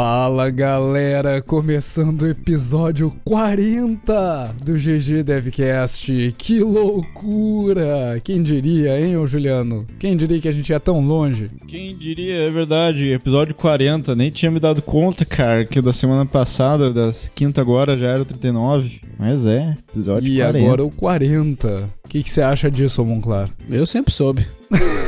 [0.00, 6.36] Fala galera, começando o episódio 40 do GG Devcast.
[6.38, 8.20] Que loucura!
[8.22, 9.84] Quem diria, hein, ô Juliano?
[9.98, 11.50] Quem diria que a gente ia tão longe?
[11.66, 14.14] Quem diria, é verdade, episódio 40.
[14.14, 18.22] Nem tinha me dado conta, cara, que da semana passada, da quinta agora, já era
[18.22, 19.00] o 39.
[19.18, 20.58] Mas é, episódio e 40.
[20.58, 21.88] E agora o 40.
[22.04, 23.50] O que você acha disso, Monclar?
[23.68, 24.46] Eu sempre soube.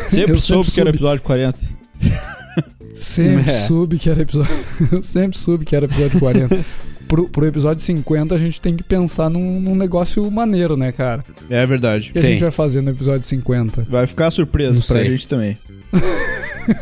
[0.08, 0.96] Sempre Eu soube sempre que era soube.
[0.96, 2.39] episódio 40.
[3.00, 3.66] Sempre É.
[3.66, 4.52] soube que era episódio.
[5.02, 6.58] Sempre soube que era episódio 40.
[7.10, 11.24] Pro, pro episódio 50, a gente tem que pensar num, num negócio maneiro, né, cara?
[11.50, 12.10] É verdade.
[12.10, 12.30] O que a Tem.
[12.30, 13.84] gente vai fazer no episódio 50?
[13.90, 15.10] Vai ficar surpresa Não pra sei.
[15.10, 15.58] gente também.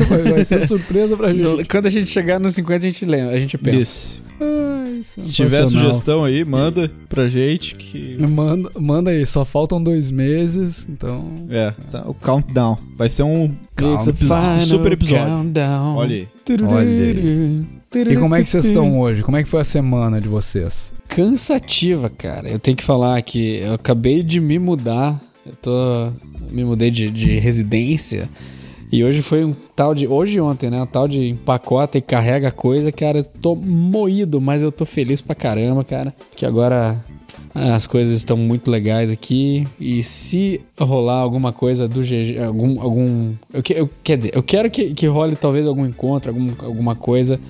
[0.09, 1.65] Vai, vai ser surpresa pra gente.
[1.65, 3.79] Quando a gente chegar no 50, a gente lembra, a gente pensa.
[3.79, 4.23] Isso.
[4.41, 8.19] Ai, Se tiver sugestão aí, manda pra gente que.
[8.21, 11.47] Manda, manda aí, só faltam dois meses, então.
[11.49, 12.77] É, tá, o countdown.
[12.99, 14.13] Vai ser um Count-
[14.67, 15.53] super episódio.
[15.97, 16.29] Olha aí.
[16.69, 19.23] Olha E como é que vocês estão hoje?
[19.23, 20.93] Como é que foi a semana de vocês?
[21.09, 22.49] Cansativa, cara.
[22.49, 25.21] Eu tenho que falar que eu acabei de me mudar.
[25.45, 26.13] Eu tô.
[26.51, 28.29] Me mudei de, de residência.
[28.91, 30.07] E hoje foi um tal de.
[30.07, 30.83] Hoje e ontem, né?
[30.83, 33.19] Um tal de empacota e carrega coisa, cara.
[33.19, 36.15] Eu tô moído, mas eu tô feliz pra caramba, cara.
[36.35, 37.03] Que agora
[37.55, 39.67] as coisas estão muito legais aqui.
[39.81, 42.39] E se rolar alguma coisa do GG.
[42.47, 42.81] Algum.
[42.81, 46.95] algum eu, eu- quer dizer, eu quero que, que role talvez algum encontro, algum, alguma
[46.95, 47.41] coisa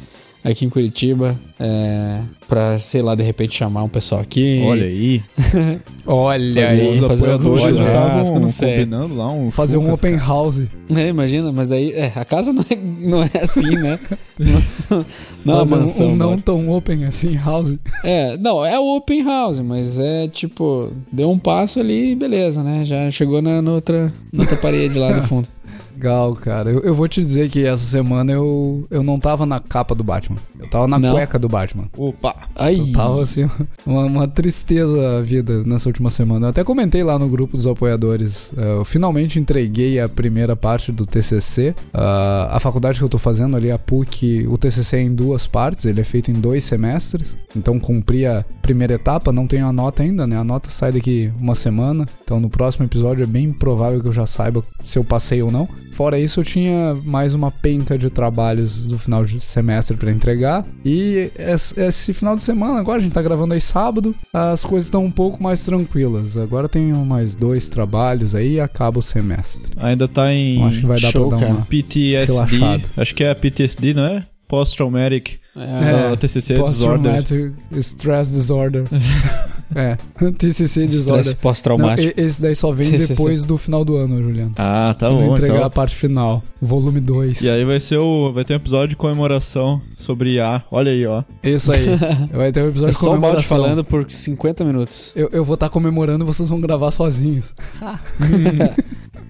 [0.50, 1.36] aqui em Curitiba.
[1.60, 4.62] É, pra, sei lá, de repente chamar um pessoal aqui.
[4.64, 5.22] Olha aí.
[6.06, 6.90] Olha Fazer aí.
[6.92, 8.74] Os fazer um apoiadores já churrasco, estavam não sei.
[8.78, 10.24] combinando lá um Fazer um open cara.
[10.28, 10.62] house.
[10.94, 13.98] É, imagina, mas daí, é, a casa não é, não é assim, né?
[14.38, 15.04] não,
[15.44, 16.06] não é uma Fazer um- mansão.
[16.08, 16.42] um não mano.
[16.42, 17.76] tão open assim, house.
[18.04, 22.84] É, não, é o open house, mas é tipo, deu um passo ali, beleza, né?
[22.84, 25.48] Já chegou na, na outra, na outra parede lá do fundo.
[25.98, 26.70] Legal, cara.
[26.70, 30.04] Eu, eu vou te dizer que essa semana eu, eu não tava na capa do
[30.04, 30.38] Batman.
[30.60, 31.10] Eu tava na Não?
[31.10, 31.86] cueca do Batman.
[31.96, 32.36] Opa!
[32.54, 33.48] Aí, Eu tava assim,
[33.84, 36.46] uma, uma tristeza a vida nessa última semana.
[36.46, 38.52] Eu até comentei lá no grupo dos apoiadores.
[38.56, 41.74] eh, Eu finalmente entreguei a primeira parte do TCC.
[41.92, 45.48] Ah, a faculdade que eu tô fazendo ali, a PUC, o TCC é em duas
[45.48, 45.84] partes.
[45.84, 47.36] Ele é feito em dois semestres.
[47.56, 49.32] Então cumpri a primeira etapa.
[49.32, 50.36] Não tenho a nota ainda, né?
[50.36, 52.06] A nota sai daqui uma semana.
[52.22, 55.50] Então no próximo episódio é bem provável que eu já saiba se eu passei ou
[55.50, 55.68] não.
[55.92, 60.64] Fora isso, eu tinha mais uma penca de trabalhos do final de semestre pra entregar.
[60.84, 61.30] E
[61.76, 65.10] esse, final de semana, agora a gente tá gravando aí sábado, as coisas estão um
[65.10, 66.36] pouco mais tranquilas.
[66.36, 69.72] Agora tenho mais dois trabalhos aí e acaba o semestre.
[69.76, 71.66] Ainda tá em Então acho que vai dar show, pra dar uma.
[71.66, 72.56] PTSD.
[72.58, 72.90] Relaxado.
[72.96, 74.24] Acho que é PTSD, não é?
[74.46, 77.12] Post-Traumatic é, uh, TCC Disorder.
[77.12, 78.84] Post-traumatic stress disorder.
[79.74, 79.96] é,
[80.32, 81.26] TCC estresse disorder.
[81.26, 82.20] Não, pós-traumático.
[82.20, 83.08] esse daí só vem TCC.
[83.14, 84.52] depois do final do ano, Juliano.
[84.56, 85.66] Ah, tá Quando eu bom, entregar então.
[85.66, 87.42] a parte final, volume 2.
[87.42, 88.32] E aí vai ser o.
[88.32, 90.62] Vai ter um episódio de comemoração sobre IA.
[90.70, 91.22] Olha aí, ó.
[91.42, 91.86] Isso aí.
[92.32, 93.56] Vai ter um É episódio de só o balde comemoração.
[93.58, 95.12] falando por 50 minutos.
[95.16, 97.54] Eu, eu vou estar comemorando e vocês vão gravar sozinhos.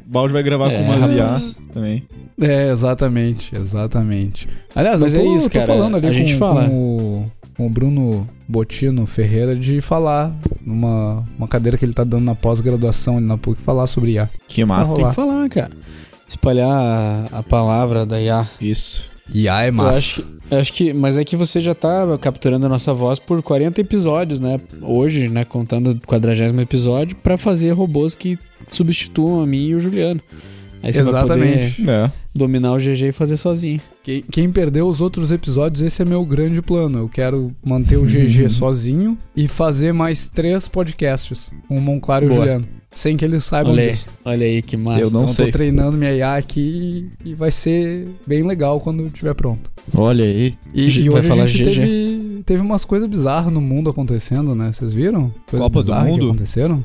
[0.07, 2.03] O Balde vai gravar É, com umas IA também.
[2.41, 4.49] É, exatamente, exatamente.
[4.75, 6.67] Aliás, Mas eu tô, é isso, tô cara, falando ali a com, gente fala.
[6.67, 7.27] com o,
[7.59, 10.33] com o Bruno Botino Ferreira de falar
[10.65, 14.31] numa uma cadeira que ele tá dando na pós-graduação ali na PUC, falar sobre IA.
[14.47, 14.97] Que massa.
[14.97, 15.73] Tem que falar, cara.
[16.29, 18.47] Espalhar a, a palavra da IA.
[18.61, 19.11] Isso.
[19.35, 22.69] IA é Eu acho, eu acho que, mas é que você já tá capturando a
[22.69, 24.61] nossa voz por 40 episódios, né?
[24.81, 28.39] Hoje, né, contando o 40 episódio, pra fazer robôs que
[28.69, 30.21] substituam a mim e o Juliano.
[30.83, 31.91] Aí você vai poder Exatamente.
[31.91, 32.11] É.
[32.35, 33.81] dominar o GG e fazer sozinho.
[34.03, 36.99] Quem, quem perdeu os outros episódios, esse é meu grande plano.
[36.99, 42.27] Eu quero manter o GG sozinho e fazer mais três podcasts com o Monclar e
[42.27, 42.31] o.
[42.33, 42.67] Juliano.
[42.91, 44.07] Sem que eles saibam Olha aí, disso.
[44.25, 44.99] olha aí que massa.
[45.01, 45.47] Eu não então sei.
[45.47, 49.71] tô treinando minha IA aqui e vai ser bem legal quando estiver pronto.
[49.95, 50.55] Olha aí.
[50.75, 51.75] E, e vai hoje falar a gente GG?
[51.75, 54.73] teve, teve umas coisas bizarras no mundo acontecendo, né?
[54.73, 55.33] Vocês viram?
[55.49, 56.25] Coisas Copa do bizarras que Mundo?
[56.31, 56.85] aconteceram?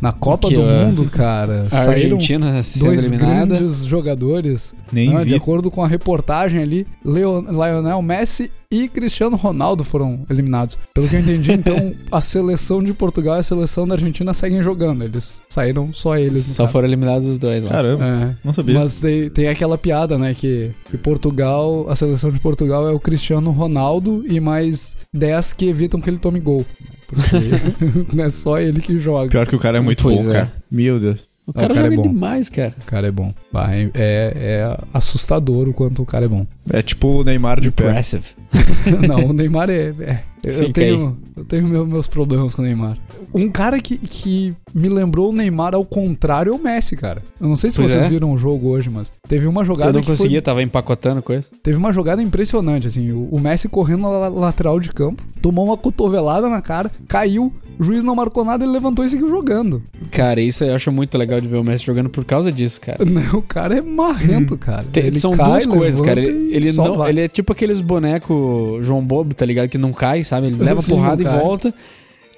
[0.00, 3.56] Na Copa Que, do Mundo, cara, A Argentina sendo dois eliminada.
[3.56, 4.74] grandes jogadores.
[4.92, 5.34] Nem de vi.
[5.36, 10.78] acordo com a reportagem ali, Leo- Lionel Messi e Cristiano Ronaldo foram eliminados.
[10.94, 14.62] Pelo que eu entendi, então, a seleção de Portugal e a seleção da Argentina seguem
[14.62, 15.02] jogando.
[15.04, 16.44] Eles saíram só eles.
[16.44, 16.72] Só caso.
[16.72, 17.70] foram eliminados os dois lá.
[17.70, 18.36] Caramba, É.
[18.44, 18.78] não sabia.
[18.78, 20.34] Mas tem, tem aquela piada, né?
[20.34, 25.66] Que, que Portugal, a seleção de Portugal é o Cristiano Ronaldo e mais 10 que
[25.68, 26.64] evitam que ele tome gol.
[27.08, 27.36] Porque
[28.14, 29.30] não é só ele que joga.
[29.30, 30.34] Pior que o cara é muito Pois bom, é.
[30.34, 30.52] cara.
[30.70, 31.29] Meu Deus.
[31.50, 32.02] O cara, o cara é bom.
[32.02, 32.74] demais, cara.
[32.80, 33.32] O cara é bom.
[33.52, 36.46] Bah, é, é assustador o quanto o cara é bom.
[36.72, 37.88] É tipo o Neymar de pé.
[37.90, 38.24] Impressive.
[39.06, 39.92] Não, o Neymar é.
[40.00, 42.96] é- eu, Sim, tenho, eu tenho meu- meus problemas com o Neymar.
[43.34, 47.22] Um cara que, que me lembrou o Neymar ao contrário é o Messi, cara.
[47.38, 48.08] Eu não sei se Pois vocês é.
[48.08, 51.20] viram o jogo hoje, mas teve uma jogada Eu não que foi- conseguia, tava empacotando
[51.22, 51.44] coisa.
[51.62, 53.12] teve uma jogada impressionante, assim.
[53.12, 57.52] O, o Messi correndo na la- lateral de campo, tomou uma cotovelada na cara, caiu,
[57.80, 59.82] o juiz não marcou nada, ele levantou e seguiu jogando.
[60.10, 63.02] Cara, isso eu acho muito legal de ver o Messi jogando por causa disso, cara.
[63.08, 64.84] Não, o cara é marrento, cara.
[64.92, 66.20] Tem- Ele são cai, duas coisas, cara.
[66.20, 67.08] Ele, ele não, vai.
[67.10, 69.68] ele é tipo aqueles bonecos João Bobo, tá ligado?
[69.70, 70.48] Que não cai, sabe?
[70.48, 71.74] Ele leva Sim, porrada e volta.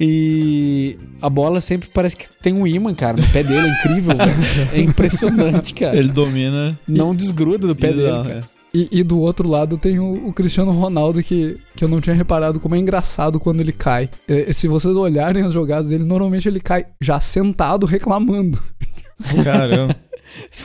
[0.00, 3.66] E a bola sempre parece que tem um imã, cara, no pé dele.
[3.68, 4.68] É incrível, velho.
[4.72, 5.96] É impressionante, cara.
[5.96, 6.78] Ele domina.
[6.88, 8.44] Não desgruda do pé e dele, cara.
[8.58, 8.61] é.
[8.74, 12.16] E, e do outro lado tem o, o Cristiano Ronaldo, que, que eu não tinha
[12.16, 14.08] reparado como é engraçado quando ele cai.
[14.26, 18.58] É, se vocês olharem as jogadas dele, normalmente ele cai já sentado reclamando.
[19.44, 19.94] Caramba.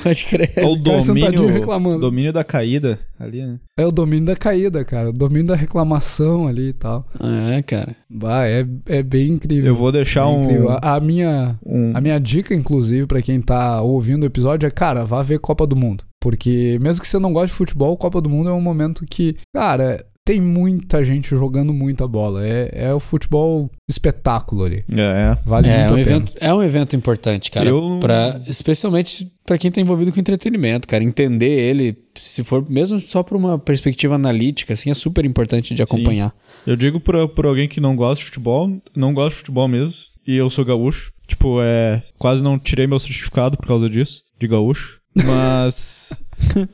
[0.01, 0.53] Pode crer.
[0.55, 1.99] É o domínio, reclamando.
[1.99, 3.59] domínio da caída ali, né?
[3.77, 5.09] É o domínio da caída, cara.
[5.09, 7.05] O domínio da reclamação ali e tal.
[7.53, 7.93] É, cara.
[8.09, 9.67] Bah, é, é bem incrível.
[9.67, 10.69] Eu vou deixar um.
[10.69, 14.71] A, a minha, um- a minha dica, inclusive, pra quem tá ouvindo o episódio é,
[14.71, 16.05] cara, vá ver Copa do Mundo.
[16.21, 19.35] Porque mesmo que você não goste de futebol, Copa do Mundo é um momento que,
[19.53, 22.45] cara, tem muita gente jogando muita bola.
[22.45, 24.83] É, é o futebol espetáculo ali.
[24.91, 25.37] É, é.
[25.45, 26.01] Vale É muito um, a pena.
[26.01, 27.69] evento, é um evento importante, cara.
[27.69, 31.03] Eu- Pra, especialmente pra quem tá envolvido com entretenimento, cara.
[31.03, 35.81] Entender ele, se for mesmo só por uma perspectiva analítica, assim, é super importante de
[35.81, 36.33] acompanhar.
[36.65, 39.93] Eu digo pra, pra alguém que não gosta de futebol, não gosta de futebol mesmo,
[40.27, 41.13] e eu sou gaúcho.
[41.25, 42.01] Tipo, é.
[42.17, 44.96] Quase não tirei meu certificado por causa disso, de gaúcho.
[45.25, 46.23] Mas.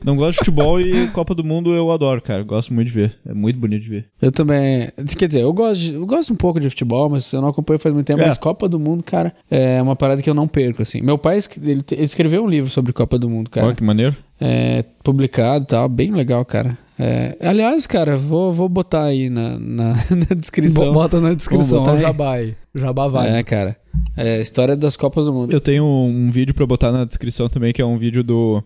[0.04, 2.42] não gosto de futebol e Copa do Mundo eu adoro, cara.
[2.42, 3.16] Gosto muito de ver.
[3.26, 4.06] É muito bonito de ver.
[4.20, 4.90] Eu também.
[5.18, 7.78] Quer dizer, eu gosto, de- eu gosto um pouco de futebol, mas eu não acompanho
[7.78, 8.20] faz muito tempo.
[8.20, 8.26] É.
[8.26, 11.00] Mas Copa do Mundo, cara, é uma parada que eu não perco, assim.
[11.00, 13.66] Meu pai ele escreveu um livro sobre Copa do Mundo, cara.
[13.68, 14.16] Olha que maneiro.
[14.40, 16.76] É, publicado e tal, bem legal, cara.
[16.98, 20.86] É, aliás, cara, vou, vou botar aí na, na, na descrição.
[20.86, 21.98] Bo- Bota na descrição, o.
[21.98, 22.54] Jabá aí.
[22.74, 23.38] Jabá vai.
[23.38, 23.76] É, cara.
[24.16, 25.52] É, história das Copas do Mundo.
[25.52, 28.62] Eu tenho um vídeo pra botar na descrição também, que é um vídeo do,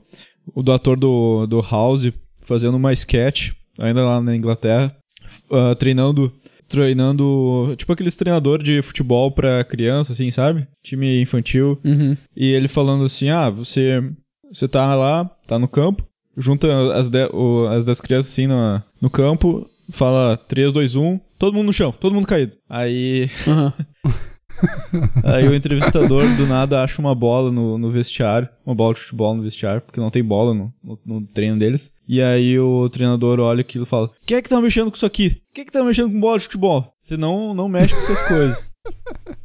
[0.55, 2.11] o do ator do, do House
[2.43, 4.95] fazendo uma sketch, ainda lá na Inglaterra,
[5.53, 6.33] ah, treinando,
[6.69, 10.67] treinando, tipo aqueles treinador de futebol pra criança, assim, sabe?
[10.83, 11.79] Time infantil.
[11.85, 12.17] Uhum.
[12.37, 14.03] E ele falando assim, ah, você,
[14.51, 16.03] você tá lá, tá no campo,
[16.39, 21.21] junta as, de, o- as das crianças assim no, no campo, fala 3, 2, 1,
[21.39, 22.57] todo mundo no chão, todo mundo caído.
[22.69, 23.73] Aí Aham.
[25.23, 29.35] Aí o entrevistador do nada acha uma bola no, no vestiário, uma bola de futebol
[29.35, 31.93] no vestiário, porque não tem bola no, no, no treino deles.
[32.09, 35.07] E aí o treinador olha aquilo e fala: Quem é que tá mexendo com isso
[35.07, 35.43] aqui?
[35.55, 36.93] Quem é que tá mexendo com bola de futebol?
[36.99, 38.69] Você não, não mexe com essas coisas.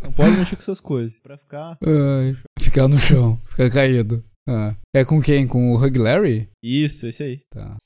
[0.00, 1.18] Não pode mexer com essas coisas.
[1.20, 1.76] Pra ficar.
[1.84, 4.24] Ai, ficar no chão, ficar caído.
[4.48, 4.74] Ah.
[4.94, 5.46] É com quem?
[5.46, 6.48] Com o Hug Larry?
[6.62, 7.40] Isso, esse aí.
[7.50, 7.76] Tá.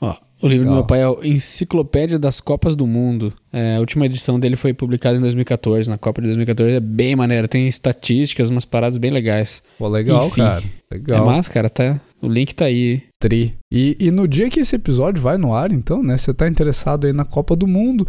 [0.00, 0.72] Ó, o livro Legal.
[0.72, 3.32] do meu pai é o Enciclopédia das Copas do Mundo.
[3.52, 6.74] É, a última edição dele foi publicada em 2014, na Copa de 2014.
[6.74, 9.62] É bem maneira, tem estatísticas, umas paradas bem legais.
[9.78, 10.42] Pô, legal, Enfim.
[10.42, 10.64] cara.
[10.90, 11.22] Legal.
[11.22, 12.00] É massa, cara, tá?
[12.20, 13.00] O link tá aí.
[13.20, 13.54] Tri.
[13.70, 16.18] E, e no dia que esse episódio vai no ar, então, né?
[16.18, 18.06] Você tá interessado aí na Copa do Mundo.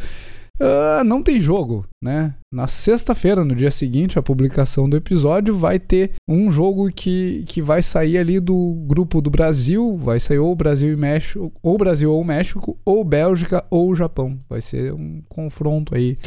[0.60, 2.36] Ah, não tem jogo, né?
[2.52, 7.62] Na sexta-feira, no dia seguinte, a publicação do episódio, vai ter um jogo que, que
[7.62, 9.98] vai sair ali do grupo do Brasil.
[9.98, 14.40] Vai sair ou Brasil e México, ou Brasil ou México, ou Bélgica ou Japão.
[14.50, 16.18] Vai ser um confronto aí.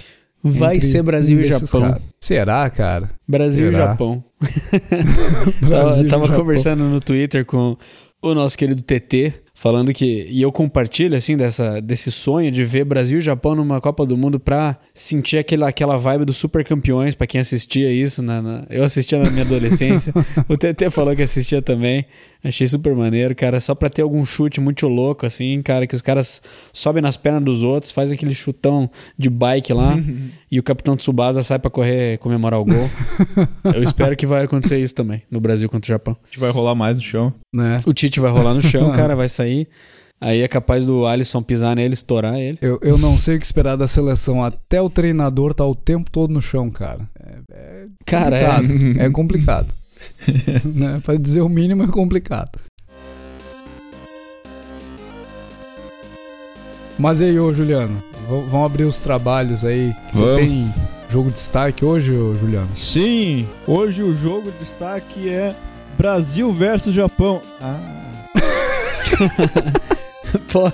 [0.42, 1.80] Vai ser Brasil um e Japão.
[1.80, 2.02] caras.
[2.20, 3.10] Será, cara?
[3.26, 3.84] Brasil Será?
[3.84, 4.24] e Japão.
[5.60, 6.40] Brasil tava e tava Japão.
[6.40, 7.76] conversando no Twitter com
[8.22, 10.28] o nosso querido TT, falando que.
[10.30, 14.16] E eu compartilho, assim, dessa, desse sonho de ver Brasil e Japão numa Copa do
[14.16, 18.22] Mundo pra sentir aquela, aquela vibe dos super campeões, pra quem assistia isso.
[18.22, 20.12] Na, na- eu assistia na minha adolescência.
[20.48, 22.04] o TT falou que assistia também.
[22.46, 23.58] Achei super maneiro, cara.
[23.58, 26.40] Só pra ter algum chute muito louco, assim, cara, que os caras
[26.72, 28.88] sobem nas pernas dos outros, fazem aquele chutão
[29.18, 29.96] de bike lá
[30.50, 32.88] e o capitão Tsubasa sai pra correr comemorar o gol.
[33.74, 36.16] eu espero que vai acontecer isso também no Brasil contra o Japão.
[36.22, 37.34] A gente vai rolar mais no chão.
[37.52, 37.80] Né?
[37.84, 39.68] O Tite vai rolar no chão, cara, vai sair.
[40.20, 42.58] Aí é capaz do Alisson pisar nele, estourar ele.
[42.62, 44.42] Eu, eu não sei o que esperar da seleção.
[44.42, 47.06] Até o treinador tá o tempo todo no chão, cara.
[47.20, 48.44] É, é Cara, é.
[48.44, 49.00] complicado.
[49.00, 49.74] É, complicado.
[50.64, 51.00] né?
[51.04, 52.58] Pra dizer o mínimo é complicado.
[56.98, 58.02] Mas e aí, ô Juliano?
[58.28, 59.94] V- vamos abrir os trabalhos aí.
[60.10, 60.74] Você Vamos.
[60.78, 62.68] tem jogo de destaque hoje, ô Juliano?
[62.74, 65.54] Sim, hoje o jogo de destaque é
[65.98, 67.42] Brasil versus Japão.
[67.60, 67.78] Ah.
[70.52, 70.72] Porra.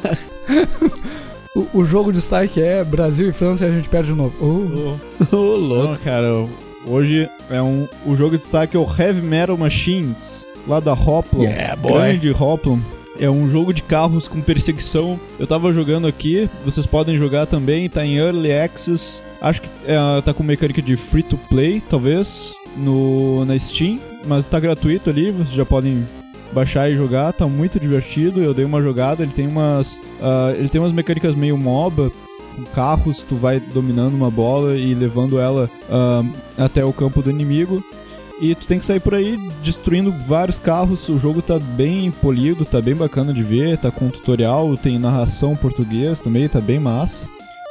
[1.54, 4.34] O, o jogo de destaque é Brasil e França e a gente perde de novo.
[4.40, 5.88] Oh, Ô, Ô, louco.
[5.90, 6.46] Não, cara,
[6.86, 11.44] Hoje é um, o jogo de destaque é o Heavy Metal Machines, lá da Hoplon.
[11.44, 11.92] Yeah, boy.
[11.92, 12.78] grande Hoplon.
[13.20, 15.20] É um jogo de carros com perseguição.
[15.38, 19.22] Eu tava jogando aqui, vocês podem jogar também, tá em Early Access.
[19.40, 24.48] Acho que é, tá com mecânica de free to play, talvez, no, na Steam, mas
[24.48, 26.04] tá gratuito ali, vocês já podem
[26.52, 28.42] baixar e jogar, tá muito divertido.
[28.42, 30.00] Eu dei uma jogada, ele tem umas.
[30.20, 32.10] ah, ele tem umas mecânicas meio MOBA.
[32.54, 36.22] Com carros, tu vai dominando uma bola e levando ela ah,
[36.58, 37.82] até o campo do inimigo.
[38.40, 41.08] E tu tem que sair por aí destruindo vários carros.
[41.08, 43.78] O jogo tá bem polido, tá bem bacana de ver.
[43.78, 47.28] Tá com tutorial, tem narração português também, tá bem massa.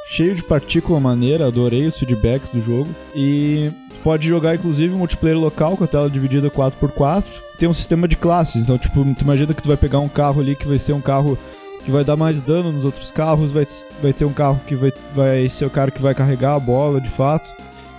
[0.08, 2.88] Cheio de partícula maneira, adorei os feedbacks do jogo.
[3.14, 3.70] E
[4.02, 7.30] pode jogar inclusive multiplayer local com a tela dividida 4x4.
[7.58, 10.40] Tem um sistema de classes, então tipo, tu imagina que tu vai pegar um carro
[10.40, 11.38] ali que vai ser um carro
[11.84, 13.66] que vai dar mais dano nos outros carros, vai,
[14.02, 17.00] vai ter um carro que vai, vai ser o cara que vai carregar a bola
[17.00, 17.50] de fato.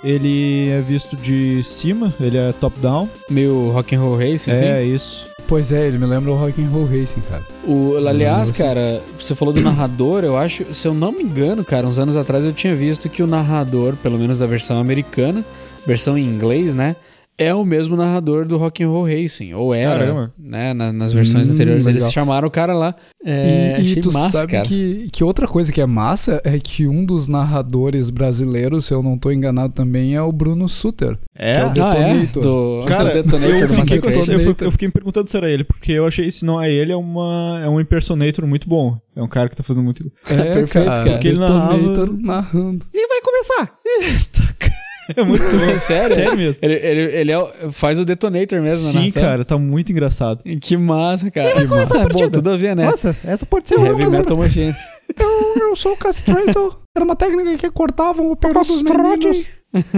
[0.03, 3.09] Ele é visto de cima, ele é top-down.
[3.29, 4.65] Meio rock and roll racing, assim.
[4.65, 5.33] É isso.
[5.47, 7.43] Pois é, ele me lembra o Rock and Roll Racing, cara.
[7.67, 11.85] O, aliás, cara, você falou do narrador, eu acho, se eu não me engano, cara,
[11.85, 15.43] uns anos atrás eu tinha visto que o narrador, pelo menos da versão americana,
[15.85, 16.95] versão em inglês, né?
[17.35, 20.33] É o mesmo narrador do Rock and Roll Racing, ou era, Caramba.
[20.37, 21.87] né, na- nas versões Hum, anteriores.
[21.87, 22.11] Eles legal.
[22.11, 22.95] chamaram o cara lá.
[23.25, 24.65] É, e, e tu massa, sabe cara.
[24.65, 29.01] que, que outra coisa que é massa é que um dos narradores brasileiros, se eu
[29.01, 31.17] não tô enganado também, é o Bruno Suter.
[31.35, 31.53] É?
[31.53, 32.13] Que é o Ah, é?
[32.19, 32.43] Detonator.
[32.43, 35.91] Do, Cara, do Detonator eu fiquei, eu, fui- eu me perguntando se era ele, porque
[35.91, 38.95] eu achei se não é ele, é, uma, é um impersonator muito bom.
[39.15, 40.11] É um cara que tá fazendo muito.
[40.29, 41.03] É, perfeito, cara.
[41.13, 42.85] Porque ele Detonator Detonator narrando.
[42.93, 43.73] E vai começar!
[45.15, 45.77] é muito bom.
[45.79, 46.15] Sério?
[46.15, 46.59] Sério mesmo.
[46.61, 49.21] Ele, ele, ele é o- faz o Detonator mesmo, Sim, né?
[49.21, 50.43] cara, tá muito engraçado.
[50.61, 51.53] Que massa, cara.
[51.55, 52.29] vai começar a É bom, partida.
[52.31, 52.85] tudo a ver, né?
[52.85, 54.77] Nossa, essa pode ser Heavy Metal Machines.
[55.19, 56.79] Eu, eu sou o Castrator.
[56.95, 59.45] Era uma técnica que cortavam o pelo dos meninos.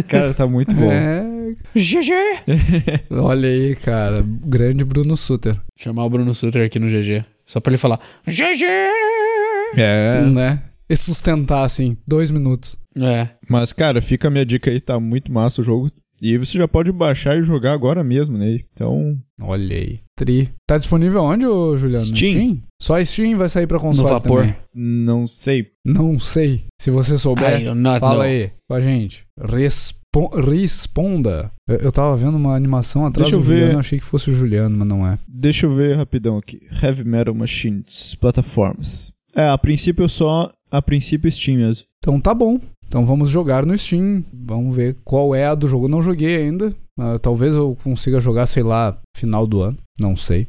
[0.10, 0.92] Cara, tá muito bom.
[0.92, 1.24] É.
[1.74, 2.12] GG!
[3.12, 4.26] Olha aí, cara.
[4.46, 5.56] Grande Bruno Suter.
[5.78, 7.24] Chamar o Bruno Sutter aqui no GG.
[7.46, 8.66] Só pra ele falar GG!
[9.78, 10.22] É.
[10.22, 10.60] Né?
[10.90, 12.78] E sustentar, assim, dois minutos.
[12.96, 13.30] É.
[13.50, 15.90] Mas, cara, fica a minha dica aí, tá muito massa o jogo.
[16.22, 18.60] E você já pode baixar e jogar agora mesmo, né?
[18.74, 20.00] Então, Olha aí.
[20.18, 20.50] Tri.
[20.66, 22.06] Tá disponível onde, ô Juliano?
[22.08, 22.62] No Steam.
[22.82, 24.42] Só Steam vai sair pra console No vapor.
[24.44, 24.56] também.
[24.74, 25.68] não sei.
[25.86, 26.66] Não sei.
[26.80, 27.62] Se você souber,
[28.00, 28.22] fala know.
[28.22, 29.26] aí com a gente.
[29.38, 31.52] Respo- responda.
[31.68, 33.56] Eu, eu tava vendo uma animação atrás Deixa do eu ver.
[33.56, 35.18] Juliano, eu achei que fosse o Juliano, mas não é.
[35.28, 36.62] Deixa eu ver rapidão aqui.
[36.82, 39.12] Heavy Metal Machines, plataformas.
[39.36, 40.52] É, a princípio eu só.
[40.78, 41.86] A princípio Steam mesmo.
[42.00, 42.60] Então tá bom.
[42.88, 44.24] Então vamos jogar no Steam.
[44.34, 45.86] Vamos ver qual é a do jogo.
[45.86, 46.74] Eu não joguei ainda.
[47.00, 49.78] Ah, talvez eu consiga jogar, sei lá, final do ano.
[50.00, 50.48] Não sei.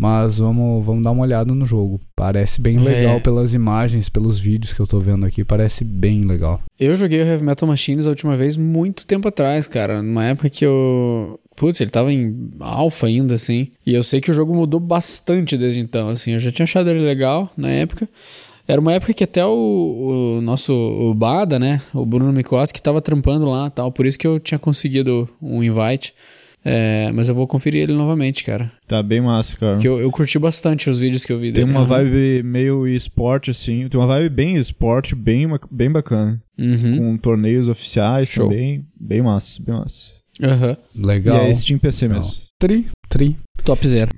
[0.00, 2.00] Mas vamos, vamos dar uma olhada no jogo.
[2.16, 2.80] Parece bem É.
[2.80, 5.44] legal pelas imagens, pelos vídeos que eu tô vendo aqui.
[5.44, 6.60] Parece bem legal.
[6.80, 10.02] Eu joguei o Heavy Metal Machines a última vez muito tempo atrás, cara.
[10.02, 11.38] Numa época que eu.
[11.54, 13.68] Putz, ele tava em alfa ainda, assim.
[13.86, 16.32] E eu sei que o jogo mudou bastante desde então, assim.
[16.32, 18.08] Eu já tinha achado ele legal na época.
[18.66, 21.82] Era uma época que até o, o nosso o Bada, né?
[21.92, 23.90] O Bruno Mikoski tava trampando lá tal.
[23.90, 26.14] Por isso que eu tinha conseguido um invite.
[26.64, 28.70] É, mas eu vou conferir ele novamente, cara.
[28.86, 29.72] Tá bem massa, cara.
[29.72, 31.76] Porque eu, eu curti bastante os vídeos que eu vi Tem dele.
[31.76, 31.88] uma Aham.
[31.88, 33.88] vibe meio esporte, assim.
[33.88, 36.40] Tem uma vibe bem esporte, bem, bem bacana.
[36.56, 36.98] Uhum.
[36.98, 38.48] Com torneios oficiais Show.
[38.48, 38.86] também.
[38.98, 40.12] Bem massa, bem massa.
[40.40, 40.76] Aham.
[40.94, 41.46] Legal.
[41.46, 42.32] E é Steam PC mesmo.
[42.60, 43.36] Tri, tri.
[43.64, 44.12] Top zero.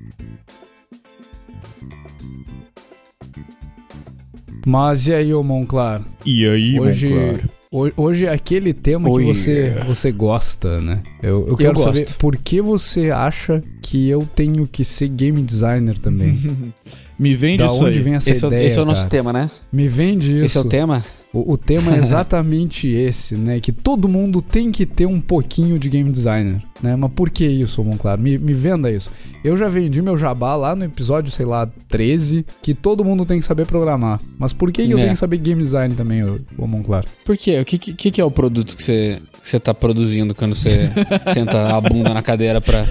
[4.67, 6.03] Mas e aí, ô Monclar?
[6.25, 7.41] E aí, Hoje, Monclar?
[7.71, 11.03] ho- hoje é aquele tema Oh, que você, você gosta, né?
[11.23, 12.19] Eu, eu quero saber gosto.
[12.19, 16.39] por que você acha que eu tenho que ser game designer também.
[17.19, 18.03] Me vende da isso onde aí.
[18.05, 19.11] vem essa Esse, é, o- ideia, esse é o nosso cara?
[19.11, 19.51] tema, né?
[19.73, 20.45] Me vende isso.
[20.47, 21.05] Esse é o tema?
[21.35, 23.61] O, o tema é exatamente esse, né?
[23.61, 26.95] Que todo mundo tem que ter um pouquinho de game designer, né?
[26.97, 28.19] Mas por que isso, Monclar?
[28.19, 29.11] Me, me venda isso.
[29.43, 33.39] Eu já vendi meu jabá lá no episódio, sei lá, 13, que todo mundo tem
[33.39, 34.19] que saber programar.
[34.39, 35.03] Mas por que, que eu É.
[35.03, 37.05] tenho que saber game design também, ô, Monclar?
[37.27, 37.61] Por quê?
[37.61, 40.89] O que, que, que é o produto que você, que você tá produzindo quando você
[41.35, 42.87] senta a bunda na cadeira pra.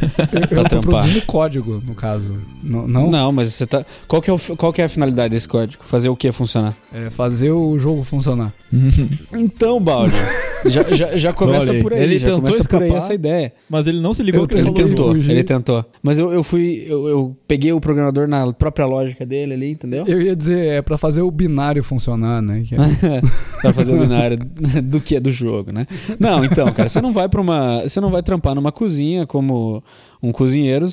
[0.52, 0.82] Eu, eu tô trampar.
[0.82, 2.34] produzindo código, no caso.
[2.64, 3.10] N- não?
[3.10, 3.84] Não, mas você tá.
[4.08, 5.84] Qual que, é o, qual que é a finalidade desse código?
[5.84, 6.76] Fazer o que funcionar?
[6.94, 8.33] É fazer o jogo funcionar.
[9.38, 10.14] Então, Baldi.
[10.66, 12.04] já, já, já começa por aí.
[12.04, 12.98] ele já tentou começa por aí escapar.
[12.98, 13.54] essa ideia.
[13.70, 14.72] Mas ele não se ligou Eu que ele.
[14.72, 15.32] Tentou, fugir.
[15.32, 15.86] ele tentou.
[16.02, 16.86] Mas eu, eu fui.
[16.88, 20.06] Eu, eu peguei o programador na própria lógica dele ali, entendeu?
[20.08, 22.64] Eu ia dizer, é pra fazer o binário funcionar, né?
[22.68, 23.22] Que é-
[23.62, 24.38] pra fazer o binário
[24.84, 25.86] do que é do jogo, né?
[26.20, 29.84] Não, então, cara, você não vai para uma, você não vai trampar numa cozinha como
[30.22, 30.86] um cozinheiro,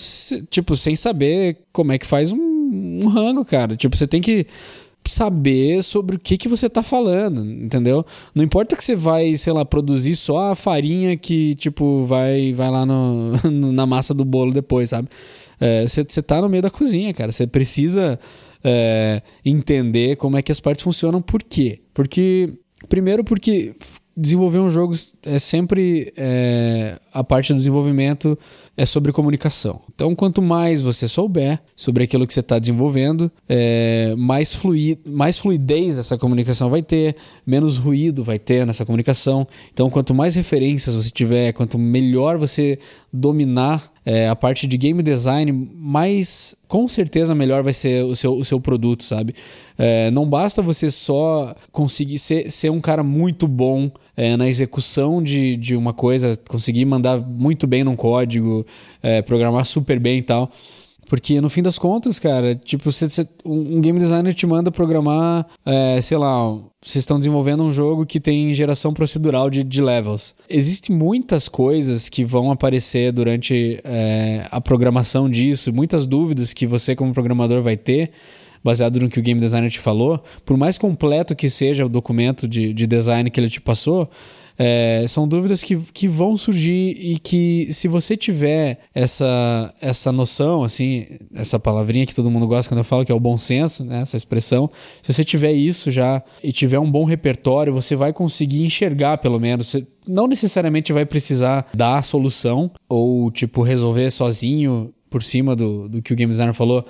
[0.51, 3.77] tipo, sem saber como é que faz um, um rango, cara.
[3.77, 4.47] Tipo, você tem que
[5.11, 8.05] saber sobre o que, que você tá falando, entendeu?
[8.35, 12.71] Não importa que você vai, sei lá, produzir só a farinha que, tipo, vai, vai
[12.71, 13.33] lá no,
[13.73, 15.09] na massa do bolo depois, sabe?
[15.61, 17.31] É, você, você tá no meio da cozinha, cara.
[17.33, 18.19] Você precisa
[18.65, 21.21] é, entender como é que as partes funcionam.
[21.21, 21.81] Por quê?
[21.93, 22.53] Porque,
[22.89, 23.75] primeiro, porque
[24.17, 28.39] desenvolver um jogo é sempre é, a parte do desenvolvimento
[28.77, 29.81] é sobre comunicação.
[29.95, 35.39] Então, quanto mais você souber sobre aquilo que você está desenvolvendo, é, mais, fluid, mais
[35.39, 39.47] fluidez essa comunicação vai ter, menos ruído vai ter nessa comunicação.
[39.73, 42.79] Então, quanto mais referências você tiver, quanto melhor você
[43.13, 48.33] dominar é, a parte de game design, mais com certeza melhor vai ser o seu,
[48.33, 49.35] o seu produto, sabe?
[49.77, 55.23] É, não basta você só conseguir ser, ser um cara muito bom é, na execução
[55.23, 58.67] de, de uma coisa, conseguir mandar muito bem num código,
[59.03, 60.51] é, programar super bem e tal.
[61.09, 65.47] Porque no fim das contas, cara, tipo, cê, cê, um game designer te manda programar,
[65.65, 66.53] é, sei lá,
[66.85, 70.35] vocês estão desenvolvendo um jogo que tem geração procedural de, de levels.
[70.51, 76.95] Existem muitas coisas que vão aparecer durante é, a programação disso, muitas dúvidas que você,
[76.95, 78.13] como programador, vai ter
[78.63, 82.47] baseado no que o game designer te falou, por mais completo que seja o documento
[82.47, 84.09] de, de design que ele te passou,
[84.63, 90.63] é, são dúvidas que, que vão surgir e que, se você tiver essa, essa noção,
[90.63, 93.83] assim, essa palavrinha que todo mundo gosta quando eu falo, que é o bom senso,
[93.83, 98.13] né, essa expressão, se você tiver isso já e tiver um bom repertório, você vai
[98.13, 99.69] conseguir enxergar, pelo menos.
[99.69, 105.89] Você não necessariamente vai precisar dar a solução ou, tipo, resolver sozinho por cima do,
[105.89, 106.85] do que o game designer falou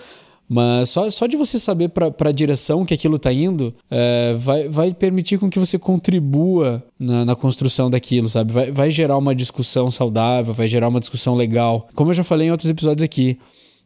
[0.53, 4.69] mas só, só de você saber para a direção que aquilo está indo, é, vai,
[4.69, 8.53] vai permitir com que você contribua na, na construção daquilo, sabe?
[8.53, 11.89] Vai, vai gerar uma discussão saudável, vai gerar uma discussão legal.
[11.95, 13.39] Como eu já falei em outros episódios aqui,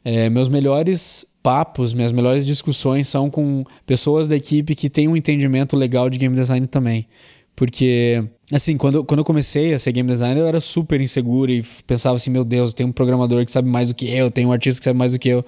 [0.02, 5.14] é, meus melhores papos, minhas melhores discussões são com pessoas da equipe que têm um
[5.14, 7.06] entendimento legal de game design também.
[7.54, 11.62] Porque, assim, quando, quando eu comecei a ser game designer, eu era super inseguro e
[11.86, 14.50] pensava assim: meu Deus, tem um programador que sabe mais do que eu, tem um
[14.50, 15.44] artista que sabe mais do que eu.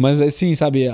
[0.00, 0.86] Mas assim, sabe,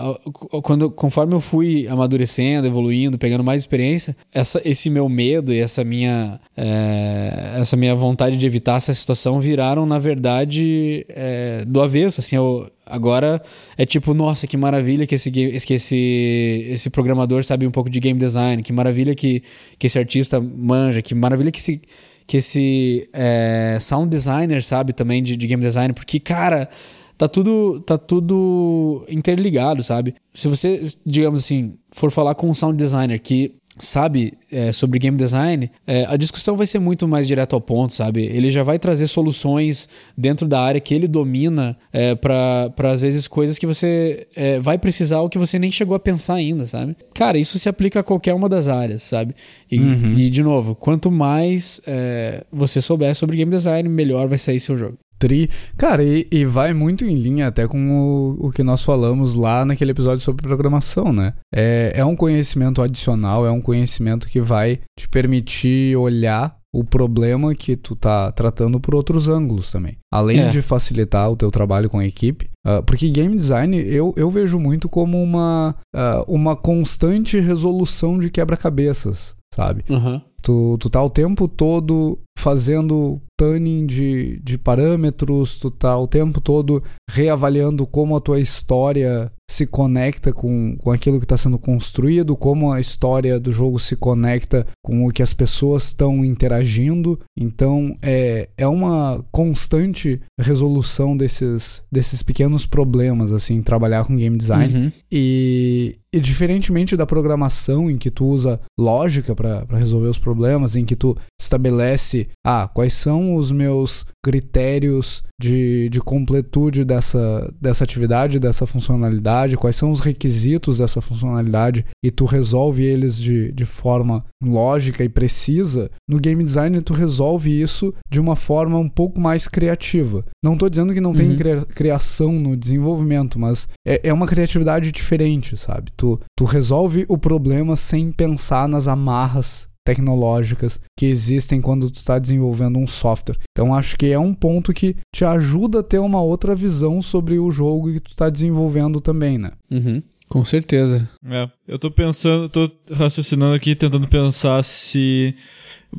[0.64, 5.84] quando, conforme eu fui amadurecendo, evoluindo, pegando mais experiência, essa, esse meu medo e essa
[5.84, 12.20] minha, é, essa minha vontade de evitar essa situação viraram, na verdade, é, do avesso.
[12.20, 13.40] Assim, eu, agora
[13.78, 18.00] é tipo, nossa, que maravilha que esse, que esse, esse programador sabe um pouco de
[18.00, 19.40] game design, que maravilha que,
[19.78, 21.80] que esse artista manja, que maravilha que esse
[22.26, 26.68] que esse é, sound designer sabe também de, de game design, porque, cara,
[27.16, 30.14] tá tudo, tá tudo interligado, sabe?
[30.34, 35.16] Se você, digamos assim, for falar com um sound designer que sabe é, sobre game
[35.16, 38.24] design, é, a discussão vai ser muito mais direto ao ponto, sabe?
[38.24, 43.28] Ele já vai trazer soluções dentro da área que ele domina é, para às vezes
[43.28, 46.96] coisas que você é, vai precisar ou que você nem chegou a pensar ainda, sabe?
[47.14, 49.34] Cara, isso se aplica a qualquer uma das áreas, sabe?
[49.70, 50.18] E, uhum.
[50.18, 54.76] e de novo, quanto mais é, você souber sobre game design, melhor vai sair seu
[54.76, 54.96] jogo.
[55.18, 55.48] Tri.
[55.76, 59.64] Cara, e, e, vai muito em linha até com o, o que nós falamos lá
[59.64, 61.34] naquele episódio sobre programação, né?
[61.54, 67.54] É, é um conhecimento adicional, é um conhecimento que vai te permitir olhar o problema
[67.54, 69.96] que tu tá tratando por outros ângulos também.
[70.12, 70.48] Além é.
[70.50, 72.50] de facilitar o teu trabalho com a equipe.
[72.66, 78.28] Uh, porque game design eu, eu vejo muito como uma, uh, uma constante resolução de
[78.28, 79.84] quebra-cabeças, sabe?
[79.88, 80.20] Uhum.
[80.42, 86.40] Tu, tu tá o tempo todo fazendo tuning de, de parâmetros, tu tá o tempo
[86.40, 92.36] todo reavaliando como a tua história se conecta com, com aquilo que está sendo construído,
[92.36, 97.18] como a história do jogo se conecta com o que as pessoas estão interagindo.
[97.38, 104.74] Então é, é uma constante resolução desses, desses pequenos problemas, assim, trabalhar com game design.
[104.74, 104.92] Uhum.
[105.12, 110.84] E, e diferentemente da programação, em que tu usa lógica para resolver os problemas, em
[110.84, 118.38] que tu estabelece ah, quais são os meus critérios de, de completude dessa, dessa atividade,
[118.38, 124.24] dessa funcionalidade, quais são os requisitos dessa funcionalidade e tu resolve eles de, de forma
[124.42, 129.46] lógica e precisa, no game design tu resolve isso de uma forma um pouco mais
[129.46, 130.24] criativa.
[130.42, 131.16] Não estou dizendo que não uhum.
[131.16, 135.90] tem cria criação no desenvolvimento, mas é, é uma criatividade diferente, sabe?
[135.96, 142.18] Tu, tu resolve o problema sem pensar nas amarras tecnológicas que existem quando tu está
[142.18, 143.38] desenvolvendo um software.
[143.52, 147.38] Então acho que é um ponto que te ajuda a ter uma outra visão sobre
[147.38, 149.52] o jogo que tu está desenvolvendo também, né?
[149.70, 150.02] Uhum.
[150.28, 151.08] Com certeza.
[151.24, 155.36] É, eu tô pensando, tô raciocinando aqui, tentando pensar se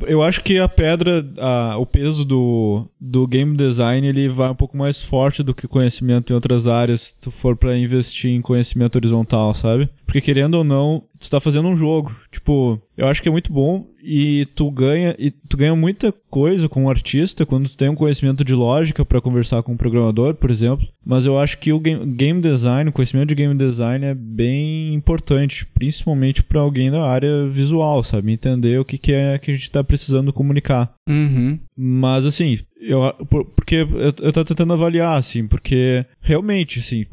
[0.06, 4.54] eu acho que a pedra, a, o peso do, do game design, ele vai um
[4.54, 8.40] pouco mais forte do que conhecimento em outras áreas, se tu for para investir em
[8.40, 9.88] conhecimento horizontal, sabe?
[10.06, 12.14] Porque querendo ou não, tu tá fazendo um jogo.
[12.30, 16.66] Tipo, eu acho que é muito bom e tu ganha e tu ganha muita coisa
[16.66, 20.34] com o artista quando tu tem um conhecimento de lógica para conversar com o programador,
[20.34, 20.88] por exemplo.
[21.04, 24.94] Mas eu acho que o game, game design, o conhecimento de game design é bem
[24.94, 28.32] importante, principalmente para alguém da área visual, sabe?
[28.32, 30.94] Entender o que, que é que a gente tá precisando comunicar.
[31.06, 31.58] Uhum.
[31.76, 33.00] Mas assim, eu,
[33.56, 37.04] porque eu, eu tô tentando avaliar, assim, porque realmente, assim,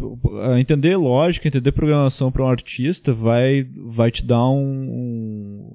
[0.59, 4.89] entender lógica, entender programação para um artista vai, vai te dar um,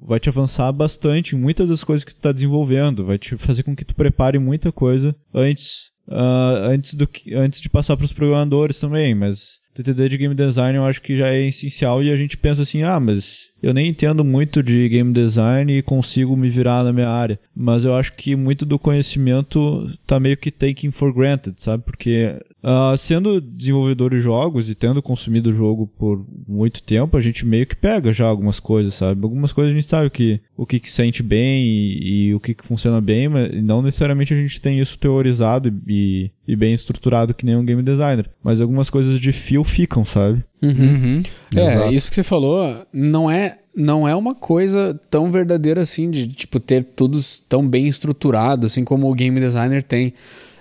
[0.01, 3.63] vai te avançar bastante em muitas das coisas que tu tá desenvolvendo, vai te fazer
[3.63, 8.05] com que tu prepare muita coisa antes, uh, antes, do que, antes de passar para
[8.05, 12.11] os programadores também, mas entender de game design eu acho que já é essencial e
[12.11, 16.35] a gente pensa assim, ah, mas eu nem entendo muito de game design e consigo
[16.35, 17.39] me virar na minha área.
[17.55, 21.83] Mas eu acho que muito do conhecimento tá meio que taken for granted, sabe?
[21.83, 27.19] Porque Uh, sendo desenvolvedor de jogos e tendo consumido o jogo por muito tempo, a
[27.19, 29.23] gente meio que pega já algumas coisas, sabe?
[29.23, 32.53] Algumas coisas a gente sabe que, o que, que sente bem e, e o que,
[32.53, 37.33] que funciona bem, mas não necessariamente a gente tem isso teorizado e, e bem estruturado
[37.33, 38.29] que nem um game designer.
[38.43, 40.43] Mas algumas coisas de fio ficam, sabe?
[40.61, 40.69] Uhum.
[40.69, 41.23] Uhum.
[41.55, 41.93] É, Exato.
[41.95, 46.59] isso que você falou não é não é uma coisa tão verdadeira assim de tipo
[46.59, 47.17] ter tudo
[47.49, 50.13] tão bem estruturado assim como o game designer tem.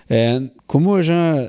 [0.08, 1.48] É, como eu já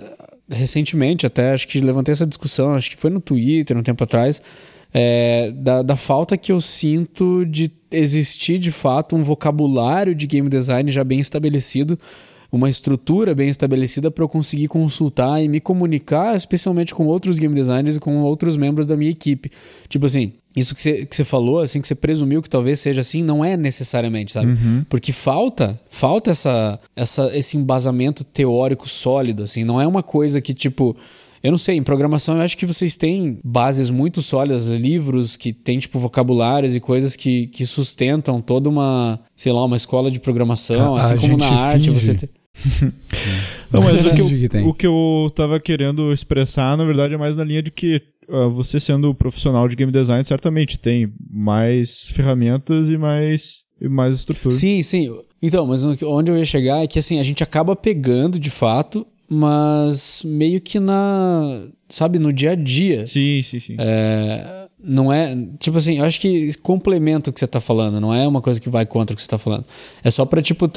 [0.52, 4.42] recentemente, até acho que levantei essa discussão, acho que foi no Twitter um tempo atrás,
[4.94, 10.50] é, da, da falta que eu sinto de existir de fato um vocabulário de game
[10.50, 11.98] design já bem estabelecido
[12.52, 17.56] uma estrutura bem estabelecida para eu conseguir consultar e me comunicar, especialmente com outros game
[17.56, 19.50] designers e com outros membros da minha equipe.
[19.88, 23.02] Tipo assim, isso que você, que você falou, assim, que você presumiu que talvez seja
[23.02, 24.52] assim, não é necessariamente, sabe?
[24.52, 24.86] Uhum.
[24.90, 30.54] Porque falta, falta essa, essa, esse embasamento teórico sólido, assim, não é uma coisa que,
[30.54, 30.96] tipo,
[31.42, 35.54] eu não sei, em programação eu acho que vocês têm bases muito sólidas, livros que
[35.54, 40.20] tem, tipo, vocabulários e coisas que, que sustentam toda uma, sei lá, uma escola de
[40.20, 42.00] programação, a, assim a como na arte finge.
[42.00, 42.30] você tem.
[43.72, 47.38] Não, mas o que, eu, o que eu tava querendo expressar, na verdade, é mais
[47.38, 48.02] na linha de que
[48.54, 54.54] você sendo profissional de game design, certamente tem mais ferramentas e mais, e mais estrutura.
[54.54, 55.14] Sim, sim.
[55.42, 59.06] Então, mas onde eu ia chegar é que assim, a gente acaba pegando de fato,
[59.28, 61.64] mas meio que na.
[61.90, 63.06] Sabe, no dia a dia.
[63.06, 63.76] Sim, sim, sim.
[63.80, 65.36] É, não é.
[65.58, 68.60] Tipo assim, eu acho que complementa o que você tá falando, não é uma coisa
[68.60, 69.66] que vai contra o que você tá falando.
[70.04, 70.70] É só pra, tipo,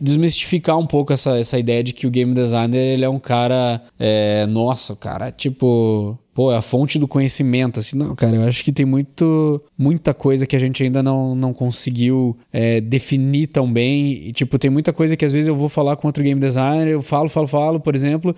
[0.00, 3.82] desmistificar um pouco essa, essa ideia de que o game designer ele é um cara.
[3.98, 6.18] É, nossa, cara, tipo.
[6.34, 10.14] Pô, é a fonte do conhecimento, assim, não, cara, eu acho que tem muito, muita
[10.14, 14.70] coisa que a gente ainda não, não conseguiu é, definir tão bem, e, tipo, tem
[14.70, 17.46] muita coisa que às vezes eu vou falar com outro game designer, eu falo, falo,
[17.46, 18.34] falo, por exemplo,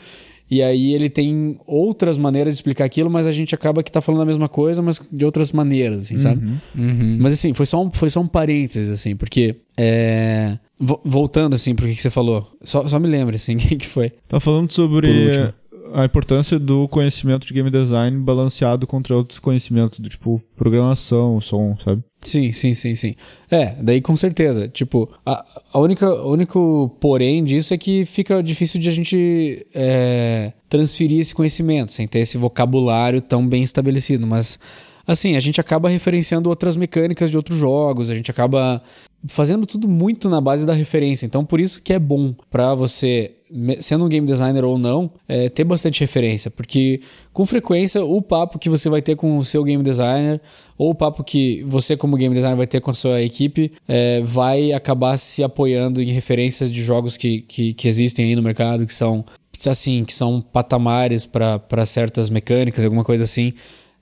[0.50, 4.00] e aí ele tem outras maneiras de explicar aquilo, mas a gente acaba que tá
[4.00, 6.44] falando a mesma coisa, mas de outras maneiras, assim, sabe?
[6.44, 7.18] Uhum, uhum.
[7.20, 11.86] Mas assim, foi só um, foi só um parênteses, assim, porque é, voltando, assim, pro
[11.86, 12.50] que, que você falou.
[12.62, 14.12] Só, só me lembre, assim, o que, que foi.
[14.28, 15.52] Tá falando sobre
[15.94, 21.76] a importância do conhecimento de game design balanceado contra outros conhecimentos, do tipo programação, som,
[21.78, 22.02] sabe?
[22.20, 23.14] Sim, sim, sim, sim.
[23.48, 24.66] É, daí com certeza.
[24.66, 29.64] Tipo, a, a única, o único porém disso é que fica difícil de a gente
[29.72, 34.26] é, transferir esse conhecimento, sem ter esse vocabulário tão bem estabelecido.
[34.26, 34.58] Mas,
[35.06, 38.82] assim, a gente acaba referenciando outras mecânicas de outros jogos, a gente acaba
[39.26, 41.24] fazendo tudo muito na base da referência.
[41.24, 43.32] Então, por isso que é bom para você,
[43.80, 47.00] sendo um game designer ou não, é, ter bastante referência, porque
[47.32, 50.40] com frequência o papo que você vai ter com o seu game designer
[50.76, 54.20] ou o papo que você como game designer vai ter com a sua equipe é,
[54.22, 58.86] vai acabar se apoiando em referências de jogos que, que, que existem aí no mercado,
[58.86, 59.24] que são
[59.66, 63.54] assim, que são patamares para certas mecânicas, alguma coisa assim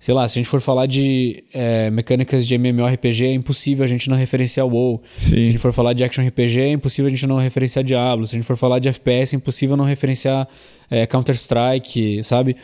[0.03, 3.87] sei lá, se a gente for falar de é, mecânicas de MMORPG, é impossível a
[3.87, 5.01] gente não referenciar o WoW.
[5.17, 5.29] Sim.
[5.29, 8.27] Se a gente for falar de Action RPG, é impossível a gente não referenciar Diablo.
[8.27, 10.49] Se a gente for falar de FPS, é impossível não referenciar
[10.91, 12.57] é, Counter-Strike, sabe?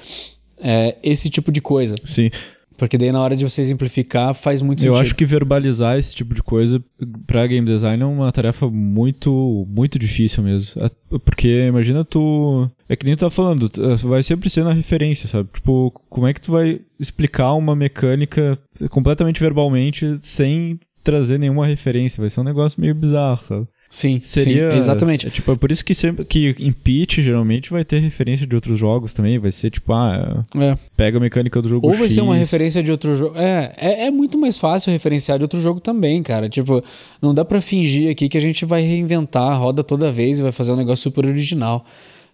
[0.61, 1.95] É, esse tipo de coisa.
[2.05, 2.29] Sim.
[2.79, 4.95] Porque daí na hora de você exemplificar faz muito sentido.
[4.95, 6.83] Eu acho que verbalizar esse tipo de coisa
[7.27, 10.81] para game design é uma tarefa muito muito difícil mesmo.
[11.25, 13.69] Porque imagina tu é que nem tu tá falando,
[14.05, 15.49] vai sempre ser na referência, sabe?
[15.53, 18.57] Tipo, como é que tu vai explicar uma mecânica
[18.91, 22.21] completamente verbalmente sem trazer nenhuma referência?
[22.21, 23.67] Vai ser um negócio meio bizarro, sabe?
[23.91, 25.27] Sim, Seria, sim, exatamente.
[25.27, 28.55] É, tipo, é por isso que sempre que em pitch geralmente vai ter referência de
[28.55, 30.77] outros jogos também, vai ser tipo, ah, é.
[30.95, 32.15] pega a mecânica do jogo Ou vai X.
[32.15, 33.39] ser uma referência de outro jogo.
[33.39, 36.51] É, é, é, muito mais fácil referenciar de outro jogo também, cara.
[36.51, 36.85] Tipo,
[37.23, 40.43] não dá para fingir aqui que a gente vai reinventar a roda toda vez e
[40.43, 41.83] vai fazer um negócio super original.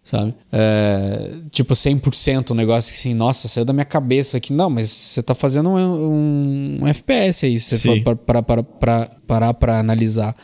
[0.03, 0.35] sabe?
[0.53, 4.53] É, tipo 100% um negócio assim, nossa, saiu da minha cabeça aqui.
[4.53, 8.63] Não, mas você tá fazendo um, um, um FPS aí, se você for parar para,
[8.65, 10.35] para, parar para analisar.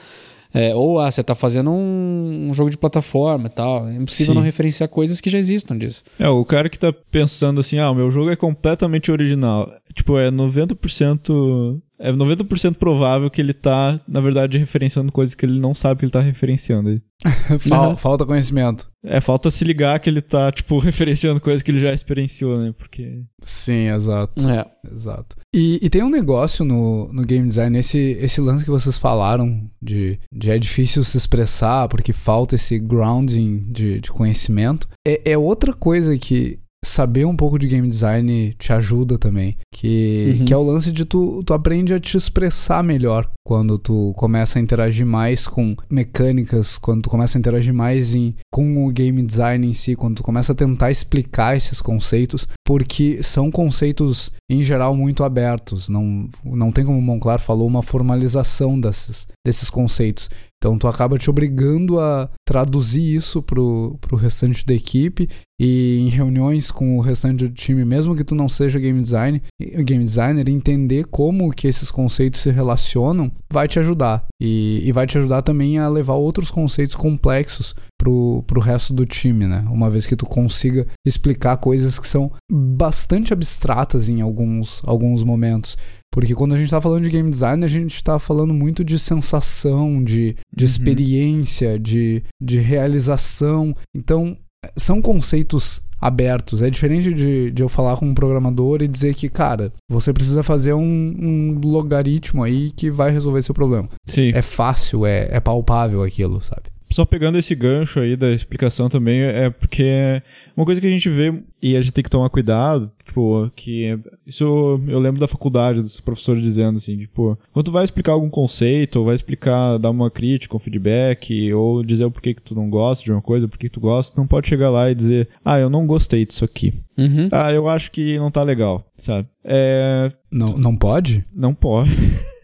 [0.52, 3.88] É, ou ah, você tá fazendo um, um, jogo de plataforma e tal.
[3.88, 4.38] É impossível Sim.
[4.38, 6.02] não referenciar coisas que já existam disso.
[6.18, 9.70] É, o cara que tá pensando assim, ah, o meu jogo é completamente original.
[9.94, 15.60] Tipo, é 90% é 90% provável que ele tá, na verdade, referenciando coisas que ele
[15.60, 17.00] não sabe que ele tá referenciando.
[17.68, 18.90] Fal, falta conhecimento.
[19.04, 22.74] É, falta se ligar que ele tá, tipo, referenciando coisas que ele já experienciou, né?
[22.76, 23.22] Porque.
[23.42, 24.48] Sim, exato.
[24.48, 24.64] É.
[24.90, 25.36] Exato.
[25.52, 29.68] E, e tem um negócio no, no game design, esse, esse lance que vocês falaram
[29.82, 34.88] de, de é difícil se expressar porque falta esse grounding de, de conhecimento.
[35.06, 39.56] É, é outra coisa que saber um pouco de game design te ajuda também.
[39.72, 40.44] Que, uhum.
[40.44, 44.58] que é o lance de tu, tu aprende a te expressar melhor quando tu começa
[44.58, 49.22] a interagir mais com mecânicas, quando tu começa a interagir mais em, com o game
[49.22, 54.62] design em si, quando tu começa a tentar explicar esses conceitos, porque são conceitos em
[54.62, 55.88] geral muito abertos.
[55.88, 60.28] Não, não tem como o Monclar falou uma formalização desses, desses conceitos.
[60.62, 65.26] Então tu acaba te obrigando a traduzir isso pro, pro restante da equipe
[65.58, 69.42] e em reuniões com o restante do time, mesmo que tu não seja game design,
[69.58, 74.26] game designer, entender como que esses conceitos se relacionam, vai te ajudar.
[74.38, 79.04] E, e vai te ajudar também a levar outros conceitos complexos pro, pro resto do
[79.04, 79.62] time, né?
[79.70, 85.76] Uma vez que tu consiga explicar coisas que são bastante abstratas em alguns, alguns momentos.
[86.10, 88.98] Porque quando a gente está falando de game design, a gente está falando muito de
[88.98, 90.70] sensação, de, de uhum.
[90.70, 93.76] experiência, de, de realização.
[93.94, 94.34] Então,
[94.74, 96.62] são conceitos abertos.
[96.62, 100.42] É diferente de, de eu falar com um programador e dizer que, cara, você precisa
[100.42, 103.90] fazer um, um logaritmo aí que vai resolver seu problema.
[104.06, 104.30] Sim.
[104.34, 106.62] É fácil, é, é palpável aquilo, sabe?
[106.90, 110.22] Só pegando esse gancho aí da explicação também, é porque
[110.56, 113.98] uma coisa que a gente vê e a gente tem que tomar cuidado, tipo, que
[114.26, 118.28] isso eu lembro da faculdade, dos professores dizendo assim, tipo, quando tu vai explicar algum
[118.28, 122.54] conceito, ou vai explicar, dar uma crítica, um feedback, ou dizer o porquê que tu
[122.54, 125.28] não gosta de uma coisa, porquê que tu gosta, não pode chegar lá e dizer,
[125.44, 126.72] ah, eu não gostei disso aqui.
[126.98, 127.28] Uhum.
[127.30, 129.28] Ah, eu acho que não tá legal, sabe?
[129.44, 130.12] É...
[130.30, 131.24] Não, não pode?
[131.34, 131.90] Não pode.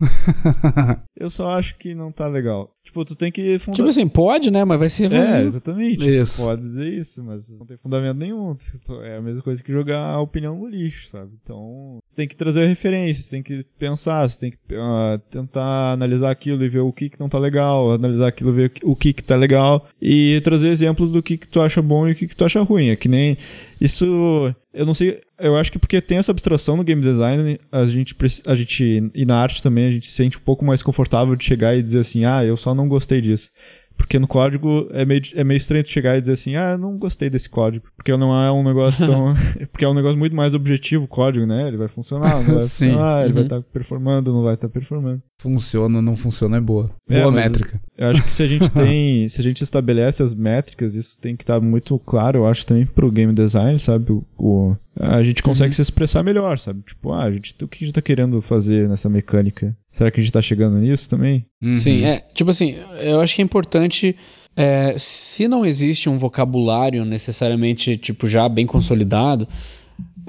[1.18, 2.70] eu só acho que não tá legal.
[2.84, 3.76] Tipo, tu tem que fundar...
[3.76, 4.64] Tipo assim, pode, né?
[4.64, 5.34] Mas vai ser vazio.
[5.34, 6.08] É, exatamente.
[6.08, 6.42] Isso.
[6.42, 8.56] Pode dizer isso, mas não tem fundamento nenhum.
[9.02, 11.32] É a mesma coisa que jogar a opinião no lixo, sabe?
[11.42, 15.92] Então, você tem que trazer referências, você tem que pensar, você tem que uh, tentar
[15.92, 18.96] analisar aquilo e ver o que que não tá legal, analisar aquilo e ver o
[18.96, 22.14] que que tá legal e trazer exemplos do que que tu acha bom e o
[22.14, 22.88] que que tu acha ruim.
[22.88, 23.36] É que nem...
[23.80, 24.54] Isso...
[24.72, 25.20] Eu não sei...
[25.38, 29.10] Eu acho que porque tem essa abstração no game design, a gente, a gente...
[29.14, 31.82] E na arte também, a gente se sente um pouco mais confortável de chegar e
[31.82, 33.50] dizer assim, ah, eu só não gostei disso.
[33.98, 36.96] Porque no código é meio, é meio estranho tu chegar e dizer assim, ah, não
[36.96, 37.84] gostei desse código.
[37.96, 39.34] Porque não é um negócio tão.
[39.72, 41.66] porque é um negócio muito mais objetivo o código, né?
[41.66, 43.62] Ele vai funcionar, não vai funcionar, ele vai estar uhum.
[43.62, 45.20] tá performando, não vai estar tá performando.
[45.42, 46.90] Funciona, não funciona, é boa.
[47.10, 47.80] É, boa métrica.
[47.96, 49.28] Eu acho que se a gente tem.
[49.28, 52.64] se a gente estabelece as métricas, isso tem que estar tá muito claro, eu acho,
[52.64, 54.12] também pro game design, sabe?
[54.12, 55.74] O, o a gente consegue uhum.
[55.74, 56.82] se expressar melhor, sabe?
[56.82, 59.76] Tipo, ah, a gente, o que a gente tá querendo fazer nessa mecânica?
[59.92, 61.46] Será que a gente tá chegando nisso também?
[61.62, 61.74] Uhum.
[61.74, 62.20] Sim, é.
[62.34, 64.16] Tipo assim, eu acho que é importante.
[64.56, 69.46] É, se não existe um vocabulário necessariamente, tipo, já bem consolidado,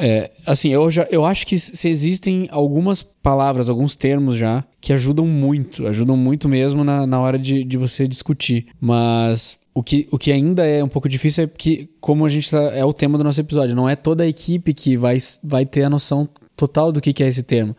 [0.02, 4.94] é, assim, eu, já, eu acho que se existem algumas palavras, alguns termos já, que
[4.94, 8.68] ajudam muito, ajudam muito mesmo na, na hora de, de você discutir.
[8.80, 12.52] Mas o que, o que ainda é um pouco difícil é que, como a gente
[12.52, 15.66] tá, é o tema do nosso episódio, não é toda a equipe que vai, vai
[15.66, 17.74] ter a noção total do que, que é esse termo.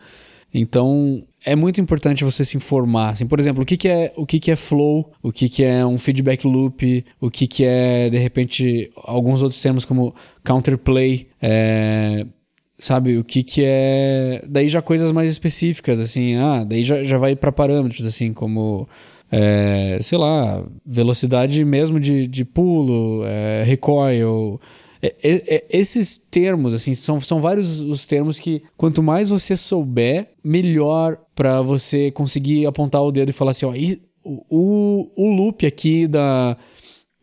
[0.51, 3.09] Então, é muito importante você se informar.
[3.09, 5.63] Assim, por exemplo, o que, que é o que, que é flow, o que, que
[5.63, 10.11] é um feedback loop, o que, que é, de repente, alguns outros termos como
[10.43, 11.27] counterplay.
[11.39, 12.25] É,
[12.79, 14.43] sabe, o que, que é.
[14.49, 18.89] Daí já coisas mais específicas, assim, ah, daí já, já vai para parâmetros, assim, como.
[19.31, 24.59] É, sei lá, velocidade mesmo de, de pulo, é, recoil,
[25.01, 29.57] é, é, é, esses termos, assim, são, são vários os termos que quanto mais você
[29.57, 33.73] souber, melhor para você conseguir apontar o dedo e falar assim, ó,
[34.49, 36.55] o, o loop aqui da.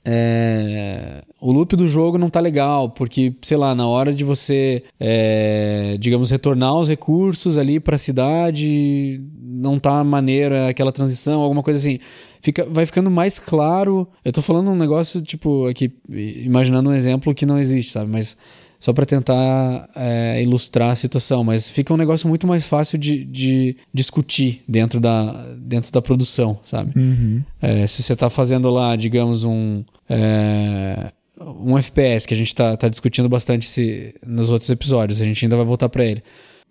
[0.04, 4.82] É, o loop do jogo não tá legal, porque, sei lá, na hora de você,
[4.98, 11.62] é, digamos, retornar os recursos ali para a cidade, não tá maneira aquela transição, alguma
[11.62, 11.98] coisa assim
[12.40, 14.08] fica, vai ficando mais claro.
[14.24, 18.11] Eu tô falando um negócio, tipo, aqui, imaginando um exemplo que não existe, sabe?
[18.11, 18.37] Mas
[18.78, 23.24] só para tentar é, ilustrar a situação, mas fica um negócio muito mais fácil de,
[23.24, 26.98] de discutir dentro da, dentro da produção, sabe?
[26.98, 27.42] Uhum.
[27.60, 29.84] É, se você tá fazendo lá, digamos, um.
[30.08, 35.24] É, um FPS que a gente tá, tá discutindo bastante esse, nos outros episódios, a
[35.24, 36.22] gente ainda vai voltar para ele.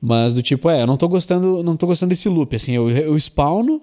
[0.01, 2.89] Mas do tipo, é, eu não tô gostando, não tô gostando desse loop, assim, eu,
[2.89, 3.81] eu spawno,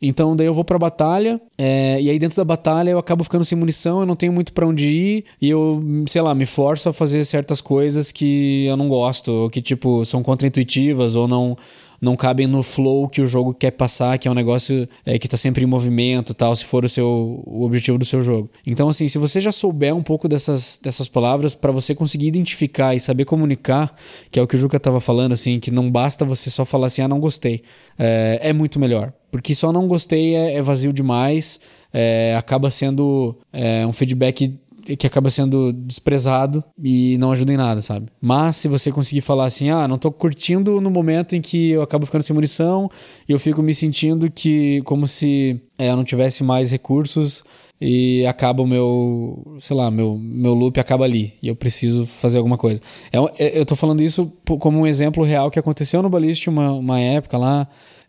[0.00, 3.44] então daí eu vou pra batalha, é, e aí dentro da batalha eu acabo ficando
[3.44, 6.88] sem munição, eu não tenho muito para onde ir, e eu, sei lá, me forço
[6.88, 11.56] a fazer certas coisas que eu não gosto, ou que, tipo, são contraintuitivas, ou não
[12.00, 15.28] não cabem no flow que o jogo quer passar, que é um negócio é, que
[15.28, 18.50] tá sempre em movimento tal, se for o seu o objetivo do seu jogo.
[18.66, 22.94] Então, assim, se você já souber um pouco dessas, dessas palavras, para você conseguir identificar
[22.94, 23.94] e saber comunicar,
[24.30, 26.88] que é o que o Juca tava falando, assim, que não basta você só falar
[26.88, 27.62] assim, ah, não gostei.
[27.98, 29.12] É, é muito melhor.
[29.30, 31.60] Porque só não gostei é, é vazio demais,
[31.92, 34.58] é, acaba sendo é, um feedback
[34.94, 38.08] que acaba sendo desprezado e não ajuda em nada, sabe?
[38.20, 41.82] Mas se você conseguir falar assim, ah, não tô curtindo no momento em que eu
[41.82, 42.88] acabo ficando sem munição
[43.28, 47.42] e eu fico me sentindo que como se é, eu não tivesse mais recursos
[47.80, 52.38] e acaba o meu, sei lá, meu, meu loop acaba ali e eu preciso fazer
[52.38, 52.80] alguma coisa.
[53.12, 56.72] É, é eu tô falando isso como um exemplo real que aconteceu no Balist uma,
[56.72, 57.68] uma época lá,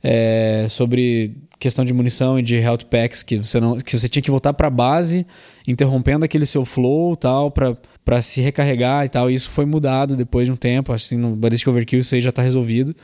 [0.09, 4.23] é, sobre questão de munição e de health packs que você não que você tinha
[4.23, 5.27] que voltar para base,
[5.67, 9.29] interrompendo aquele seu flow, tal, para se recarregar e tal.
[9.29, 12.31] E isso foi mudado depois de um tempo, assim, no Ballistic Overkill isso aí já
[12.31, 12.95] tá resolvido.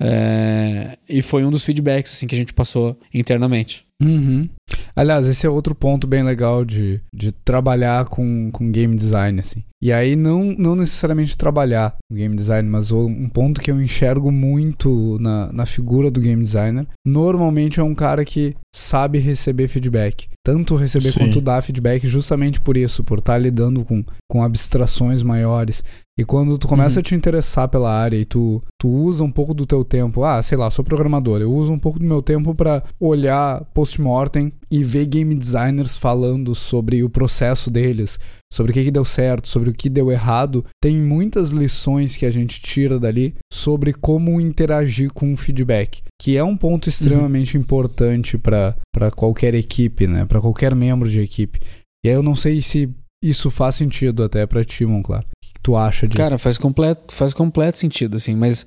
[0.00, 3.84] É, e foi um dos feedbacks assim que a gente passou internamente.
[4.02, 4.48] Uhum.
[4.96, 9.62] Aliás, esse é outro ponto bem legal de, de trabalhar com, com game design, assim.
[9.82, 14.30] E aí, não, não necessariamente trabalhar com game design, mas um ponto que eu enxergo
[14.30, 20.28] muito na, na figura do game designer, normalmente é um cara que sabe receber feedback.
[20.44, 21.20] Tanto receber Sim.
[21.20, 25.82] quanto dar feedback, justamente por isso, por estar tá lidando com, com abstrações maiores.
[26.18, 27.00] E quando tu começa uhum.
[27.00, 30.42] a te interessar pela área e tu, tu usa um pouco do teu tempo, ah,
[30.42, 34.84] sei lá, sou programador, eu uso um pouco do meu tempo para olhar post-mortem e
[34.84, 38.18] ver game designers falando sobre o processo deles,
[38.52, 40.64] sobre o que, que deu certo, sobre o que deu errado.
[40.82, 46.36] Tem muitas lições que a gente tira dali sobre como interagir com o feedback, que
[46.36, 46.90] é um ponto uhum.
[46.90, 47.62] extremamente uhum.
[47.62, 48.74] importante para
[49.16, 50.24] qualquer equipe, né?
[50.24, 51.60] Para qualquer membro de equipe.
[52.04, 52.88] E aí eu não sei se
[53.22, 55.24] isso faz sentido até para ti, Monclar
[55.62, 56.22] tu acha disso?
[56.22, 58.66] Cara, faz completo, faz completo sentido, assim, mas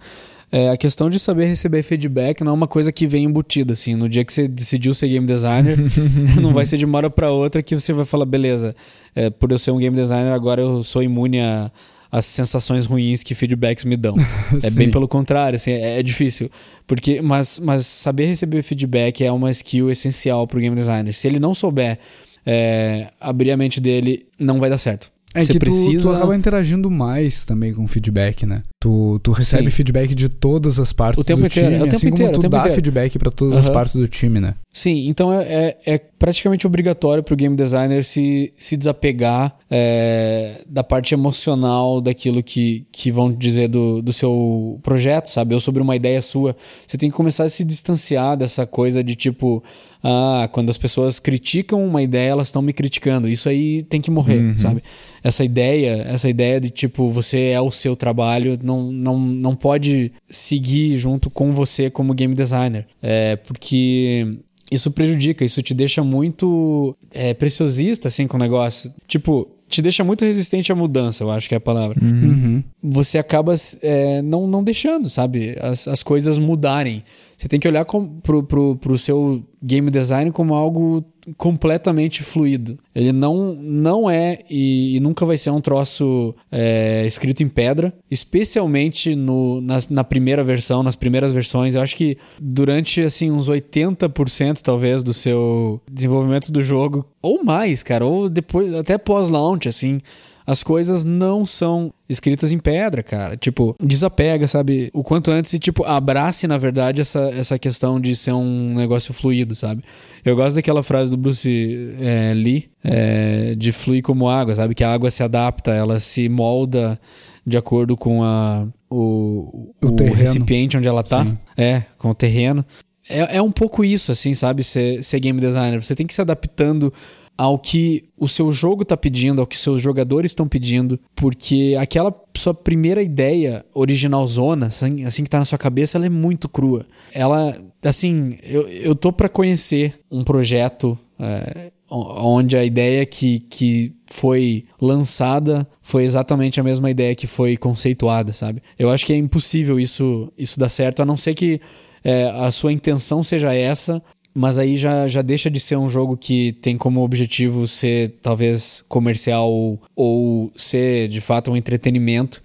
[0.54, 3.96] é, a questão de saber receber feedback não é uma coisa que vem embutida, assim.
[3.96, 5.76] No dia que você decidiu ser game designer,
[6.39, 8.76] não vai ser de uma hora pra outra que você vai falar, beleza,
[9.16, 11.72] é, por eu ser um game designer, agora eu sou imune a
[12.12, 14.16] as sensações ruins que feedbacks me dão.
[14.62, 16.48] é bem pelo contrário, assim, é, é, difícil.
[16.86, 21.12] Porque, mas, mas saber receber feedback é uma skill essencial pro game designer.
[21.12, 21.98] Se ele não souber
[22.46, 25.12] é, abrir a mente dele, não vai dar certo.
[25.34, 26.02] É você que precisa...
[26.02, 28.62] tu, tu acaba interagindo mais também com feedback, né?
[28.80, 29.72] Tu, tu recebe Sim.
[29.72, 32.32] feedback de todas as partes o tempo do inteiro, time, é o tempo assim inteiro,
[32.34, 32.76] como tu dá inteiro.
[32.76, 33.60] feedback para todas uhum.
[33.60, 34.56] as partes do time, né?
[34.72, 40.84] Sim, então é, é, é praticamente obrigatório pro game designer se, se desapegar é, da
[40.84, 45.54] parte emocional daquilo que, que vão dizer do, do seu projeto, sabe?
[45.56, 46.56] Ou sobre uma ideia sua.
[46.88, 49.63] Você tem que começar a se distanciar dessa coisa de tipo
[50.04, 53.30] ah, quando as pessoas criticam uma ideia, elas estão me criticando.
[53.30, 54.60] Isso aí tem que morrer, uhum.
[54.60, 54.84] sabe?
[55.24, 60.12] Essa ideia, essa ideia de tipo, você é o seu trabalho, não, não, não pode
[60.30, 62.86] seguir junto com você como game designer.
[63.02, 64.39] É, porque
[64.70, 68.94] isso prejudica, isso te deixa muito é, preciosista, assim, com o negócio.
[69.08, 71.98] Tipo, te deixa muito resistente à mudança, eu acho que é a palavra.
[72.04, 72.62] Uhum.
[72.82, 77.04] Você acaba é, não, não deixando, sabe, as, as coisas mudarem.
[77.38, 81.06] Você tem que olhar com, pro, pro, pro seu game design como algo
[81.38, 82.78] completamente fluido.
[82.93, 87.93] Ele não, não é e, e nunca vai ser um troço é, escrito em pedra,
[88.12, 91.76] especialmente no, na, na, primeira versão, nas primeiras versões.
[91.76, 97.82] Eu acho que durante assim uns 80% talvez do seu desenvolvimento do jogo, ou mais,
[97.84, 100.02] cara, ou depois até pós-launch, assim
[100.45, 103.38] as coisas não são escritas em pedra, cara.
[103.38, 104.89] Tipo, desapega, sabe?
[104.93, 109.13] O quanto antes e, tipo, abrace, na verdade, essa, essa questão de ser um negócio
[109.13, 109.83] fluido, sabe?
[110.23, 114.75] Eu gosto daquela frase do Bruce é, Lee, é, de fluir como água, sabe?
[114.75, 117.00] Que a água se adapta, ela se molda
[117.46, 121.23] de acordo com a, o, o, o recipiente onde ela tá.
[121.25, 121.37] Sim.
[121.58, 122.65] É, com o terreno.
[123.10, 124.63] É, é um pouco isso, assim, sabe?
[124.63, 125.81] Ser, ser game designer.
[125.81, 126.94] Você tem que se adaptando
[127.38, 132.13] ao que o seu jogo está pedindo, ao que seus jogadores estão pedindo, porque aquela
[132.36, 136.48] sua primeira ideia original zona, assim, assim que está na sua cabeça, ela é muito
[136.48, 136.86] crua.
[137.12, 143.94] Ela, assim, eu, eu tô para conhecer um projeto é, onde a ideia que, que
[144.08, 148.62] foi lançada foi exatamente a mesma ideia que foi conceituada, sabe?
[148.77, 151.60] Eu acho que é impossível isso, isso dar certo, a não ser que
[152.04, 154.02] é, a sua intenção seja essa
[154.34, 158.84] mas aí já, já deixa de ser um jogo que tem como objetivo ser talvez
[158.88, 162.42] comercial ou, ser de fato um entretenimento,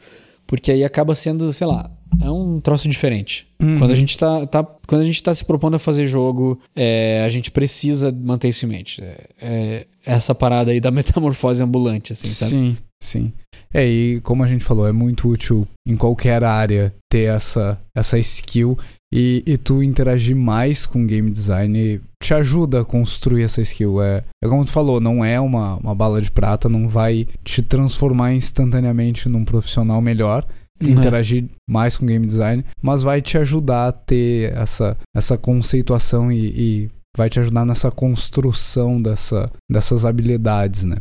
[0.46, 3.46] porque aí acaba sendo, sei lá, é um troço diferente.
[3.60, 3.78] Uhum.
[3.78, 7.22] Quando, a gente tá, tá, quando a gente tá se propondo a fazer jogo, é,
[7.24, 9.02] a gente precisa manter isso em mente.
[9.02, 12.50] É, é essa parada aí da metamorfose ambulante, assim, sabe?
[12.50, 13.32] Sim, sim.
[13.72, 18.18] É, e como a gente falou, é muito útil em qualquer área ter essa, essa
[18.18, 18.78] skill
[19.12, 24.02] e, e tu interagir mais com game design te ajuda a construir essa skill.
[24.02, 27.62] É, é como tu falou, não é uma, uma bala de prata, não vai te
[27.62, 30.46] transformar instantaneamente num profissional melhor,
[30.82, 30.90] uhum.
[30.90, 36.46] interagir mais com game design, mas vai te ajudar a ter essa, essa conceituação e,
[36.46, 40.96] e vai te ajudar nessa construção dessa, dessas habilidades, né?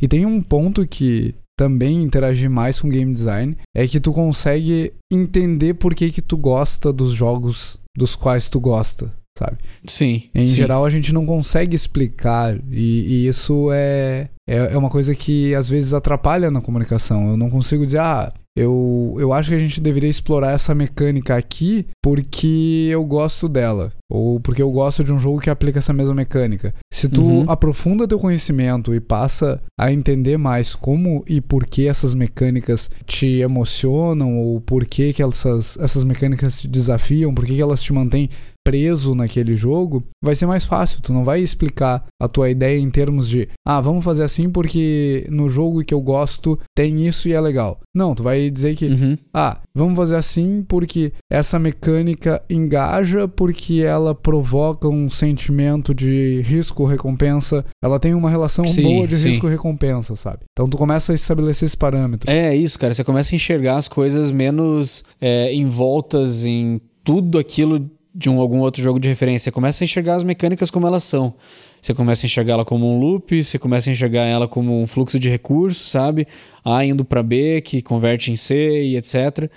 [0.00, 4.92] E tem um ponto que também interagir mais com game design é que tu consegue
[5.12, 9.58] entender por que que tu gosta dos jogos dos quais tu gosta, sabe?
[9.84, 10.24] Sim.
[10.34, 10.54] Em sim.
[10.54, 15.54] geral a gente não consegue explicar e, e isso é, é, é uma coisa que
[15.54, 17.30] às vezes atrapalha na comunicação.
[17.30, 21.36] Eu não consigo dizer, ah, eu, eu acho que a gente deveria explorar essa mecânica
[21.36, 23.92] aqui porque eu gosto dela.
[24.08, 26.72] Ou porque eu gosto de um jogo que aplica essa mesma mecânica.
[26.92, 27.50] Se tu uhum.
[27.50, 33.40] aprofunda teu conhecimento e passa a entender mais como e por que essas mecânicas te
[33.40, 37.92] emocionam, ou por que, que essas, essas mecânicas te desafiam, por que, que elas te
[37.92, 38.28] mantêm
[38.64, 41.02] preso naquele jogo, vai ser mais fácil.
[41.02, 45.26] Tu não vai explicar a tua ideia em termos de, ah, vamos fazer assim porque
[45.30, 47.78] no jogo que eu gosto tem isso e é legal.
[47.94, 49.18] Não, tu vai dizer que, uhum.
[49.32, 57.64] ah, vamos fazer assim porque essa mecânica engaja, porque ela provoca um sentimento de risco-recompensa.
[57.82, 60.38] Ela tem uma relação sim, boa de risco-recompensa, sabe?
[60.52, 62.30] Então tu começa a estabelecer esse parâmetro.
[62.30, 62.94] É isso, cara.
[62.94, 68.60] Você começa a enxergar as coisas menos é, envoltas em tudo aquilo de um, algum
[68.60, 69.50] outro jogo de referência.
[69.50, 71.34] Começa a enxergar as mecânicas como elas são.
[71.80, 74.86] Você começa a enxergar ela como um loop, você começa a enxergar ela como um
[74.86, 76.26] fluxo de recursos, sabe?
[76.64, 79.50] A indo para B, que converte em C e etc.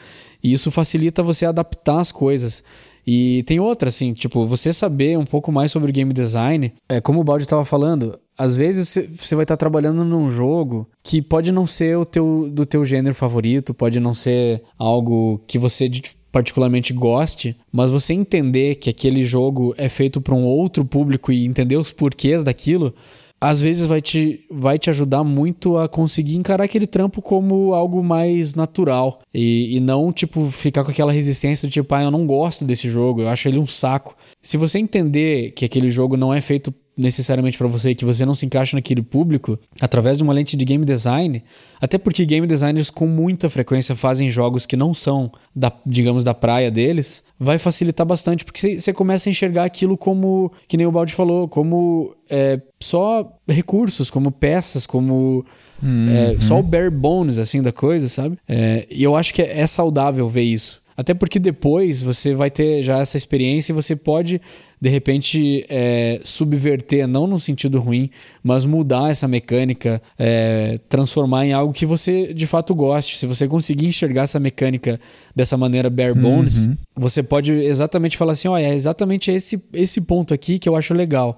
[0.44, 2.64] E isso facilita você adaptar as coisas.
[3.10, 7.22] E tem outra, assim, tipo, você saber um pouco mais sobre game design, é como
[7.22, 11.54] o Baldi estava falando, às vezes você vai estar tá trabalhando num jogo que pode
[11.54, 15.88] não ser o teu, do teu gênero favorito, pode não ser algo que você
[16.32, 21.46] particularmente goste, mas você entender que aquele jogo é feito para um outro público e
[21.46, 22.94] entender os porquês daquilo,
[23.40, 28.04] às vezes vai te, vai te ajudar muito a conseguir encarar aquele trampo como algo
[28.04, 32.26] mais natural e, e não, tipo, ficar com aquela resistência de tipo, ah, eu não
[32.26, 34.16] gosto desse jogo, eu acho ele um saco.
[34.42, 38.34] Se você entender que aquele jogo não é feito necessariamente para você que você não
[38.34, 41.44] se encaixa naquele público através de uma lente de game design,
[41.80, 46.34] até porque game designers com muita frequência fazem jogos que não são da, digamos, da
[46.34, 50.92] praia deles, vai facilitar bastante porque você começa a enxergar aquilo como, que nem o
[50.92, 55.46] Baldi falou, como é, só recursos, como peças, como
[55.82, 56.10] uhum.
[56.10, 58.38] é, só o bare bones assim da coisa, sabe?
[58.48, 60.82] É, e eu acho que é, é saudável ver isso.
[60.98, 64.42] Até porque depois você vai ter já essa experiência e você pode,
[64.82, 68.10] de repente, é, subverter, não no sentido ruim,
[68.44, 73.20] mas mudar essa mecânica, é, transformar em algo que você de fato goste.
[73.20, 75.00] Se você conseguir enxergar essa mecânica
[75.36, 76.76] dessa maneira bare bones, uhum.
[76.96, 80.96] você pode exatamente falar assim: olha, é exatamente esse, esse ponto aqui que eu acho
[80.96, 81.38] legal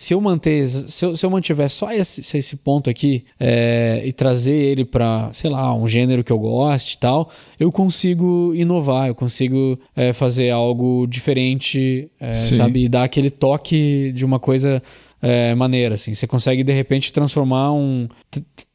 [0.00, 4.12] se eu manter, se eu, se eu mantiver só esse, esse ponto aqui é, e
[4.12, 7.28] trazer ele para, sei lá, um gênero que eu goste e tal,
[7.58, 12.84] eu consigo inovar, eu consigo é, fazer algo diferente, é, sabe?
[12.84, 14.80] E dar aquele toque de uma coisa
[15.20, 16.14] é, maneira, assim.
[16.14, 18.06] Você consegue, de repente, transformar um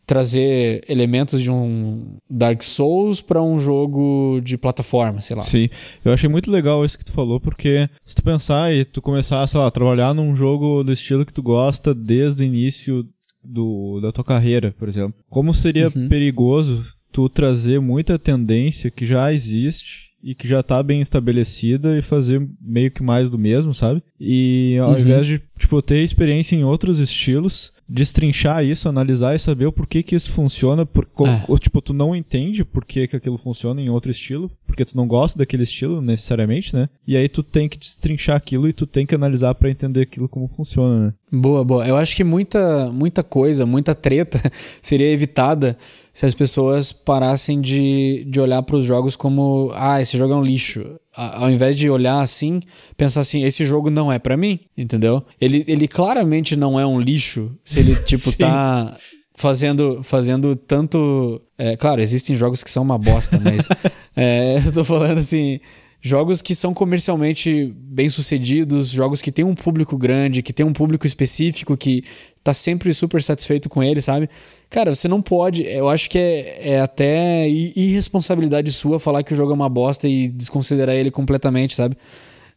[0.05, 5.43] trazer elementos de um Dark Souls para um jogo de plataforma, sei lá.
[5.43, 5.69] Sim,
[6.03, 9.45] eu achei muito legal isso que tu falou, porque se tu pensar e tu começar,
[9.47, 13.07] sei lá, a trabalhar num jogo do estilo que tu gosta desde o início
[13.43, 16.07] do, da tua carreira, por exemplo, como seria uhum.
[16.07, 22.01] perigoso tu trazer muita tendência que já existe e que já tá bem estabelecida e
[22.01, 24.01] fazer meio que mais do mesmo, sabe?
[24.17, 24.99] E ao uhum.
[24.99, 30.01] invés de, tipo, ter experiência em outros estilos, destrinchar isso, analisar e saber o porquê
[30.01, 31.43] que isso funciona, por, é.
[31.47, 34.95] ou, tipo, tu não entende por que, que aquilo funciona em outro estilo, porque tu
[34.95, 36.87] não gosta daquele estilo necessariamente, né?
[37.05, 40.29] E aí tu tem que destrinchar aquilo e tu tem que analisar para entender aquilo
[40.29, 41.13] como funciona, né?
[41.35, 41.83] Boa, boa.
[41.87, 44.39] Eu acho que muita, muita coisa, muita treta
[44.79, 45.75] seria evitada
[46.13, 50.37] se as pessoas parassem de, de olhar para os jogos como, ah, esse jogo é
[50.37, 50.85] um lixo.
[51.11, 52.59] Ao invés de olhar assim,
[52.95, 55.23] pensar assim, esse jogo não é para mim, entendeu?
[55.41, 58.95] Ele, ele claramente não é um lixo se ele, tipo, tá
[59.33, 61.41] fazendo, fazendo tanto.
[61.57, 63.67] É, claro, existem jogos que são uma bosta, mas
[64.15, 65.59] é, eu tô falando assim.
[66.05, 70.73] Jogos que são comercialmente bem sucedidos, jogos que tem um público grande, que tem um
[70.73, 72.03] público específico que
[72.43, 74.29] tá sempre super satisfeito com ele, sabe?
[74.69, 75.63] Cara, você não pode.
[75.63, 80.05] Eu acho que é, é até irresponsabilidade sua falar que o jogo é uma bosta
[80.05, 81.95] e desconsiderar ele completamente, sabe?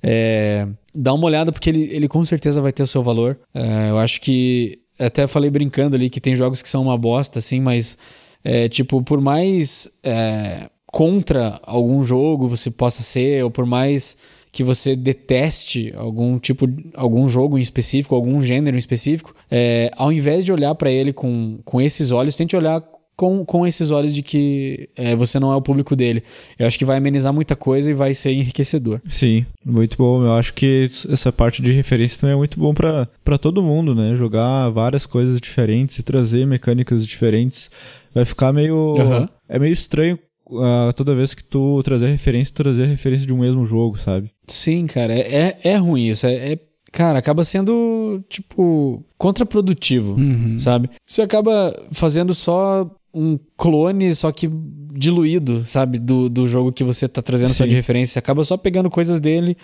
[0.02, 3.38] É, dá uma olhada porque ele, ele com certeza vai ter o seu valor.
[3.54, 4.80] É, eu acho que.
[4.98, 7.96] Até falei brincando ali que tem jogos que são uma bosta, assim, mas.
[8.42, 14.16] É, tipo, por mais é, contra algum jogo você possa ser, ou por mais
[14.50, 20.10] que você deteste algum tipo, algum jogo em específico, algum gênero em específico, é, ao
[20.10, 22.82] invés de olhar para ele com, com esses olhos, tente olhar
[23.14, 26.22] com, com esses olhos de que é, você não é o público dele.
[26.58, 28.98] Eu acho que vai amenizar muita coisa e vai ser enriquecedor.
[29.06, 30.24] Sim, muito bom.
[30.24, 34.16] Eu acho que essa parte de referência também é muito bom para todo mundo, né?
[34.16, 37.70] Jogar várias coisas diferentes e trazer mecânicas diferentes.
[38.14, 38.94] Vai ficar meio.
[38.94, 39.28] Uhum.
[39.46, 43.64] É meio estranho uh, toda vez que tu trazer referência, trazer referência de um mesmo
[43.64, 44.30] jogo, sabe?
[44.46, 46.26] Sim, cara, é, é, é ruim isso.
[46.26, 46.58] É, é,
[46.92, 50.58] cara, acaba sendo, tipo, contraprodutivo, uhum.
[50.58, 50.90] sabe?
[51.06, 54.50] Você acaba fazendo só um clone, só que
[54.92, 55.98] diluído, sabe?
[55.98, 57.54] Do, do jogo que você tá trazendo Sim.
[57.54, 58.14] só de referência.
[58.14, 59.56] Você acaba só pegando coisas dele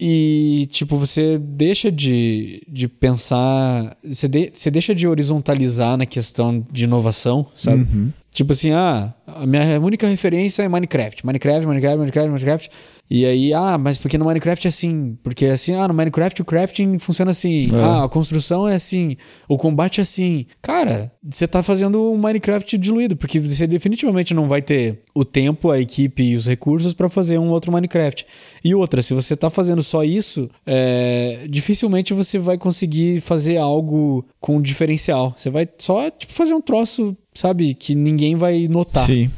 [0.00, 3.96] e, tipo, você deixa de, de pensar.
[4.04, 7.82] Você, de, você deixa de horizontalizar na questão de inovação, sabe?
[7.82, 8.12] Uhum.
[8.32, 11.24] Tipo assim, ah, a minha única referência é Minecraft.
[11.24, 12.70] Minecraft, Minecraft, Minecraft, Minecraft.
[13.10, 15.18] E aí, ah, mas porque no Minecraft é assim?
[15.22, 17.68] Porque assim, ah, no Minecraft o crafting funciona assim.
[17.70, 17.78] É.
[17.78, 19.18] Ah, a construção é assim.
[19.46, 20.46] O combate é assim.
[20.62, 25.70] Cara, você tá fazendo um Minecraft diluído, porque você definitivamente não vai ter o tempo,
[25.70, 28.24] a equipe e os recursos para fazer um outro Minecraft.
[28.64, 34.24] E outra, se você tá fazendo só isso, é, dificilmente você vai conseguir fazer algo
[34.40, 35.34] com diferencial.
[35.36, 39.06] Você vai só, tipo, fazer um troço, sabe, que ninguém vai notar.
[39.06, 39.30] Sim.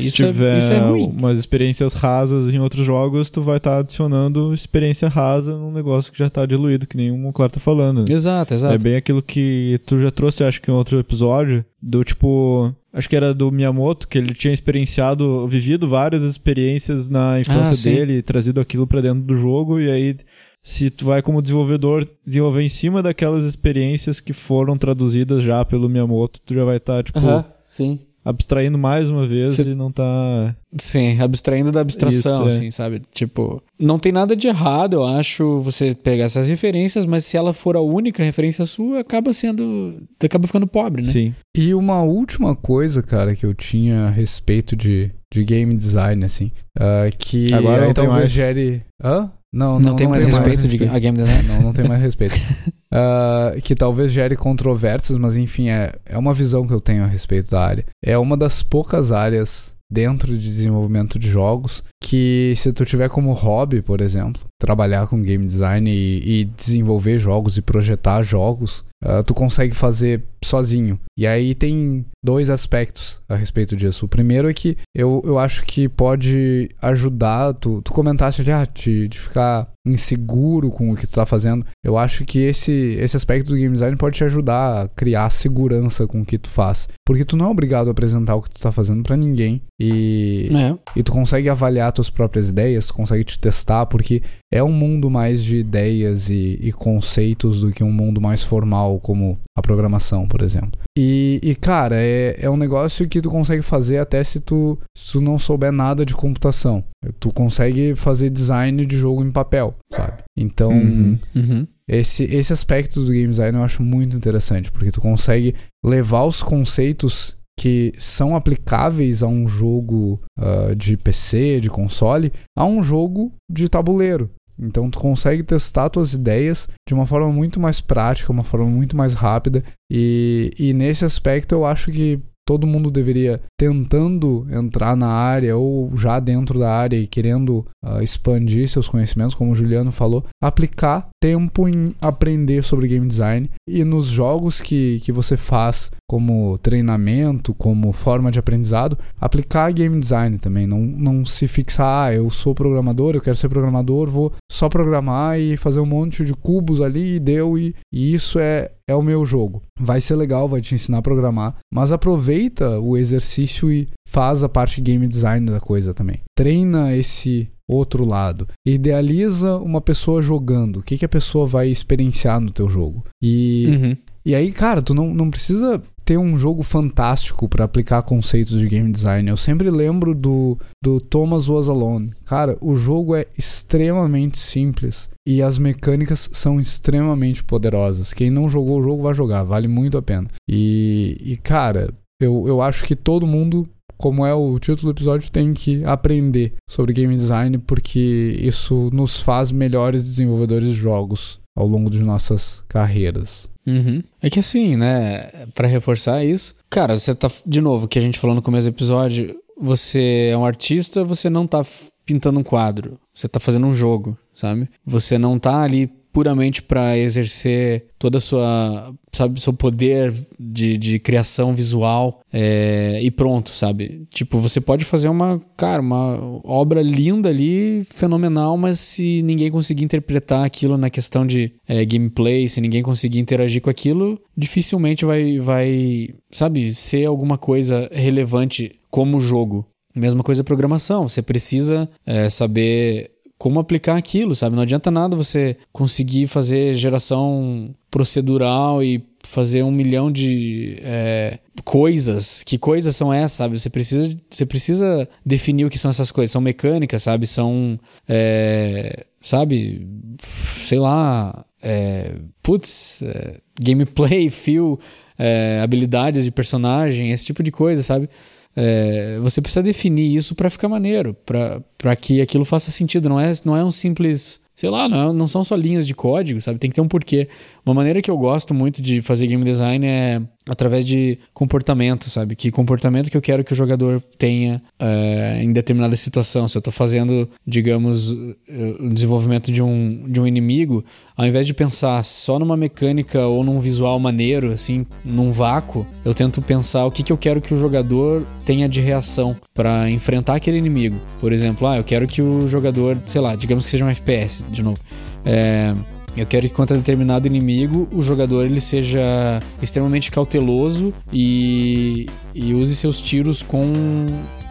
[0.00, 3.70] Se isso tiver é, isso é umas experiências rasas em outros jogos, tu vai estar
[3.70, 7.60] tá adicionando experiência rasa num negócio que já está diluído, que nem o Monclar tá
[7.60, 8.04] falando.
[8.10, 8.74] Exato, exato.
[8.74, 12.74] É bem aquilo que tu já trouxe, acho que em outro episódio, do tipo.
[12.92, 17.94] Acho que era do Miyamoto, que ele tinha experienciado, vivido várias experiências na infância ah,
[17.94, 20.16] dele, trazido aquilo para dentro do jogo, e aí
[20.64, 25.88] se tu vai como desenvolvedor desenvolver em cima daquelas experiências que foram traduzidas já pelo
[25.88, 29.70] Miyamoto, tu já vai estar, tá, tipo, uh -huh, sim abstraindo mais uma vez Cê...
[29.70, 30.56] e não tá.
[30.78, 32.56] Sim, abstraindo da abstração, Isso, é.
[32.56, 33.02] assim, sabe?
[33.12, 37.52] Tipo, não tem nada de errado, eu acho, você pegar essas referências, mas se ela
[37.52, 39.94] for a única referência sua, acaba sendo.
[40.22, 41.12] acaba ficando pobre, né?
[41.12, 41.34] Sim.
[41.54, 46.50] E uma última coisa, cara, que eu tinha a respeito de, de game design, assim,
[46.78, 48.30] uh, que Agora talvez mais.
[48.30, 48.82] gere.
[49.02, 49.30] Hã?
[49.54, 51.48] Não, não, não tem não mais tem respeito mais de a game design?
[51.48, 52.34] Não, não tem mais respeito.
[52.34, 57.06] uh, que talvez gere controvérsias, mas enfim, é, é uma visão que eu tenho a
[57.06, 57.86] respeito da área.
[58.04, 63.32] É uma das poucas áreas dentro de desenvolvimento de jogos que se tu tiver como
[63.32, 69.22] hobby, por exemplo, trabalhar com game design e, e desenvolver jogos e projetar jogos, uh,
[69.24, 70.98] tu consegue fazer sozinho.
[71.16, 74.06] E aí tem dois aspectos a respeito disso.
[74.06, 78.64] O primeiro é que eu, eu acho que pode ajudar, tu, tu comentaste de, ah,
[78.64, 81.64] de, de ficar inseguro com o que tu tá fazendo.
[81.84, 86.06] Eu acho que esse, esse aspecto do game design pode te ajudar a criar segurança
[86.06, 86.88] com o que tu faz.
[87.06, 89.62] Porque tu não é obrigado a apresentar o que tu tá fazendo para ninguém.
[89.78, 90.78] E, é.
[90.96, 95.10] e tu consegue avaliar tuas próprias ideias, tu consegue te testar, porque é um mundo
[95.10, 100.26] mais de ideias e, e, conceitos do que um mundo mais formal, como a programação,
[100.26, 100.80] por exemplo.
[100.96, 105.12] E, e cara, é, é um negócio que tu consegue fazer até se tu, se
[105.12, 106.84] tu não souber nada de computação.
[107.20, 110.22] Tu consegue fazer design de jogo em papel, sabe?
[110.36, 111.66] Então, uhum, uhum.
[111.86, 116.42] Esse, esse aspecto do game design eu acho muito interessante, porque tu consegue levar os
[116.42, 123.32] conceitos que são aplicáveis a um jogo uh, de PC, de console, a um jogo
[123.50, 124.30] de tabuleiro.
[124.58, 128.96] Então tu consegue testar tuas ideias de uma forma muito mais prática, uma forma muito
[128.96, 129.64] mais rápida.
[129.90, 135.96] E, e nesse aspecto eu acho que todo mundo deveria tentando entrar na área ou
[135.96, 141.08] já dentro da área e querendo uh, expandir seus conhecimentos, como o Juliano falou, aplicar
[141.24, 147.54] tempo em aprender sobre game design e nos jogos que, que você faz como treinamento,
[147.54, 150.66] como forma de aprendizado, aplicar game design também.
[150.66, 155.40] Não, não se fixar, ah, eu sou programador, eu quero ser programador, vou só programar
[155.40, 159.02] e fazer um monte de cubos ali e deu, e, e isso é, é o
[159.02, 159.62] meu jogo.
[159.80, 164.48] Vai ser legal, vai te ensinar a programar, mas aproveita o exercício e faz a
[164.48, 166.20] parte game design da coisa também.
[166.36, 168.48] Treina esse outro lado.
[168.66, 170.78] Idealiza uma pessoa jogando.
[170.78, 173.04] O que, que a pessoa vai experienciar no teu jogo?
[173.22, 173.96] E, uhum.
[174.26, 178.66] E aí, cara, tu não, não precisa ter um jogo fantástico para aplicar conceitos de
[178.68, 179.28] game design.
[179.28, 182.12] Eu sempre lembro do, do Thomas Was Alone.
[182.24, 188.14] Cara, o jogo é extremamente simples e as mecânicas são extremamente poderosas.
[188.14, 190.28] Quem não jogou o jogo vai jogar, vale muito a pena.
[190.48, 195.30] E, e cara, eu, eu acho que todo mundo como é o título do episódio,
[195.30, 201.66] tem que aprender sobre game design, porque isso nos faz melhores desenvolvedores de jogos ao
[201.66, 203.48] longo de nossas carreiras.
[203.66, 204.02] Uhum.
[204.20, 208.18] É que assim, né, para reforçar isso, cara, você tá, de novo, que a gente
[208.18, 211.62] falou no começo do episódio, você é um artista, você não tá
[212.04, 214.68] pintando um quadro, você tá fazendo um jogo, sabe?
[214.84, 221.00] Você não tá ali puramente para exercer toda a sua, sabe, seu poder de, de
[221.00, 224.06] criação visual é, e pronto, sabe?
[224.10, 229.82] Tipo, você pode fazer uma, cara, uma obra linda ali, fenomenal, mas se ninguém conseguir
[229.82, 235.40] interpretar aquilo na questão de é, gameplay, se ninguém conseguir interagir com aquilo, dificilmente vai,
[235.40, 239.66] vai, sabe, ser alguma coisa relevante como jogo.
[239.92, 244.56] Mesma coisa programação, você precisa é, saber como aplicar aquilo, sabe?
[244.56, 252.42] Não adianta nada você conseguir fazer geração procedural e fazer um milhão de é, coisas.
[252.44, 253.58] Que coisas são essas, sabe?
[253.58, 256.32] Você precisa, você precisa definir o que são essas coisas.
[256.32, 257.26] São mecânicas, sabe?
[257.26, 257.78] São.
[258.08, 259.86] É, sabe?
[260.22, 261.44] Sei lá.
[261.62, 264.78] É, putz, é, gameplay, feel,
[265.18, 268.08] é, habilidades de personagem, esse tipo de coisa, sabe?
[268.56, 273.08] É, você precisa definir isso para ficar maneiro, para que aquilo faça sentido.
[273.08, 276.40] Não é, não é um simples sei lá, não, não são só linhas de código,
[276.40, 276.58] sabe?
[276.58, 277.28] Tem que ter um porquê.
[277.64, 282.36] Uma maneira que eu gosto muito de fazer game design é através de comportamento, sabe?
[282.36, 286.46] Que comportamento que eu quero que o jogador tenha é, em determinada situação.
[286.46, 288.14] Se eu estou fazendo, digamos,
[288.46, 290.84] eh, o desenvolvimento de um, de um inimigo,
[291.16, 296.12] ao invés de pensar só numa mecânica ou num visual maneiro, assim, num vácuo, eu
[296.12, 300.34] tento pensar o que, que eu quero que o jogador tenha de reação para enfrentar
[300.34, 301.00] aquele inimigo.
[301.18, 304.44] Por exemplo, ah, eu quero que o jogador, sei lá, digamos que seja um FPS,
[304.50, 304.78] de novo.
[305.24, 305.74] É,
[306.16, 312.76] eu quero que contra determinado inimigo o jogador ele seja extremamente cauteloso e, e use
[312.76, 313.72] seus tiros com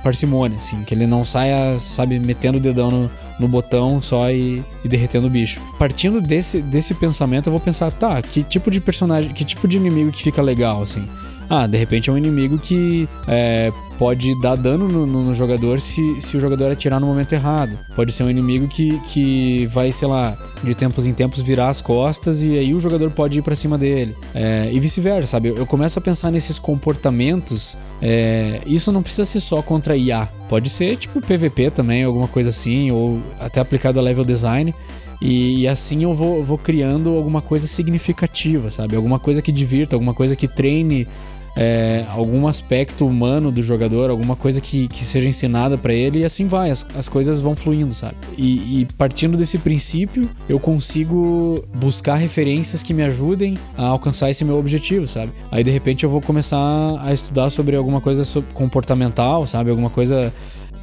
[0.04, 4.62] parcimônia, assim, que ele não saia, sabe, metendo o dedão no, no botão só e,
[4.84, 5.62] e, derretendo o bicho.
[5.80, 9.78] Partindo desse, desse pensamento, eu vou pensar, tá, que tipo de personagem, que tipo de
[9.78, 11.08] inimigo que fica legal, assim.
[11.50, 16.20] Ah, de repente é um inimigo que é, pode dar dano no, no, jogador se,
[16.20, 17.78] se o jogador atirar no momento errado.
[17.96, 21.82] Pode ser um inimigo que, que vai, sei lá, de tempos em tempos virar as
[21.82, 24.16] costas e aí o jogador pode ir para cima dele.
[24.34, 25.50] É, e vice-versa, sabe?
[25.50, 27.78] Eu, eu, começo a pensar nesses comportamentos.
[28.02, 30.28] É, isso não precisa ser só contra IA.
[30.50, 34.74] Pode ser tipo PVP também, alguma coisa assim, ou até aplicado a level design.
[35.22, 38.96] E, e, assim eu vou, vou criando alguma coisa significativa, sabe?
[38.96, 41.08] Alguma coisa que divirta, alguma coisa que treine
[41.56, 46.26] é, algum aspecto humano do jogador, alguma coisa que, que seja ensinada para ele e
[46.26, 48.16] assim vai, as, as coisas vão fluindo, sabe?
[48.38, 54.44] E, e, partindo desse princípio, eu consigo buscar referências que me ajudem a alcançar esse
[54.44, 55.32] meu objetivo, sabe?
[55.52, 56.58] Aí de repente eu vou começar
[57.02, 59.70] a estudar sobre alguma coisa comportamental, sabe?
[59.70, 60.34] Alguma coisa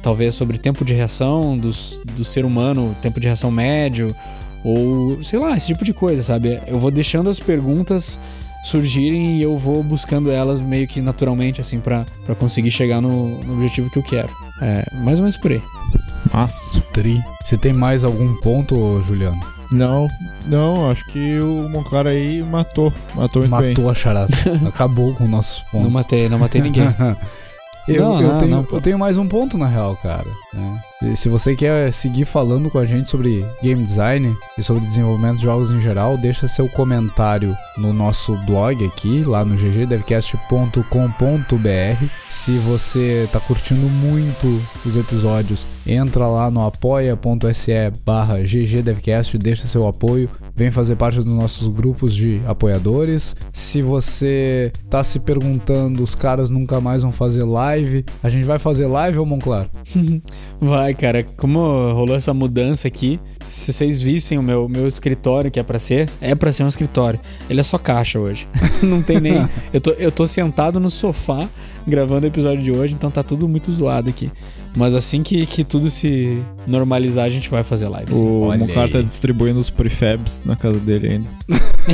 [0.01, 4.15] talvez sobre tempo de reação dos, do ser humano, tempo de reação médio,
[4.63, 6.59] ou sei lá, esse tipo de coisa, sabe?
[6.67, 8.19] Eu vou deixando as perguntas
[8.63, 12.05] surgirem e eu vou buscando elas meio que naturalmente, assim, para
[12.37, 14.29] conseguir chegar no, no, objetivo que eu quero.
[14.61, 15.61] É, mais ou menos por aí.
[16.31, 16.79] Massa.
[16.93, 17.19] Tri.
[17.43, 19.39] Você tem mais algum ponto, Juliano?
[19.71, 20.07] Não,
[20.45, 22.93] não, acho que o Moncara aí matou.
[23.15, 23.89] Matou muito Matou bem.
[23.89, 24.33] a charada.
[24.67, 25.83] Acabou com nossos pontos.
[25.83, 26.83] Não matei, não matei ninguém.
[27.87, 30.27] eu, não, eu, não, tenho, não, eu tenho mais um ponto na real, cara.
[30.53, 30.81] Né?
[31.15, 35.43] se você quer seguir falando com a gente sobre game design e sobre desenvolvimento de
[35.43, 42.05] jogos em geral, deixa seu comentário no nosso blog aqui, lá no ggdevcast.com.br.
[42.29, 47.71] Se você está curtindo muito os episódios, entra lá no apoia.se
[48.05, 53.35] barra ggdevcast, deixa seu apoio, vem fazer parte dos nossos grupos de apoiadores.
[53.51, 58.59] Se você está se perguntando, os caras nunca mais vão fazer live, a gente vai
[58.59, 59.69] fazer live ou Monclar?
[60.59, 61.59] vai, cara, como
[61.93, 66.09] rolou essa mudança aqui, se vocês vissem o meu, meu escritório, que é para ser,
[66.19, 67.19] é para ser um escritório.
[67.49, 68.47] Ele é só caixa hoje.
[68.83, 69.47] Não tem nem.
[69.73, 71.47] eu, tô, eu tô sentado no sofá
[71.87, 74.31] gravando o episódio de hoje, então tá tudo muito zoado aqui.
[74.75, 78.13] Mas assim que, que tudo se normalizar, a gente vai fazer live.
[78.13, 81.29] O Mocar tá distribuindo os prefabs na casa dele ainda.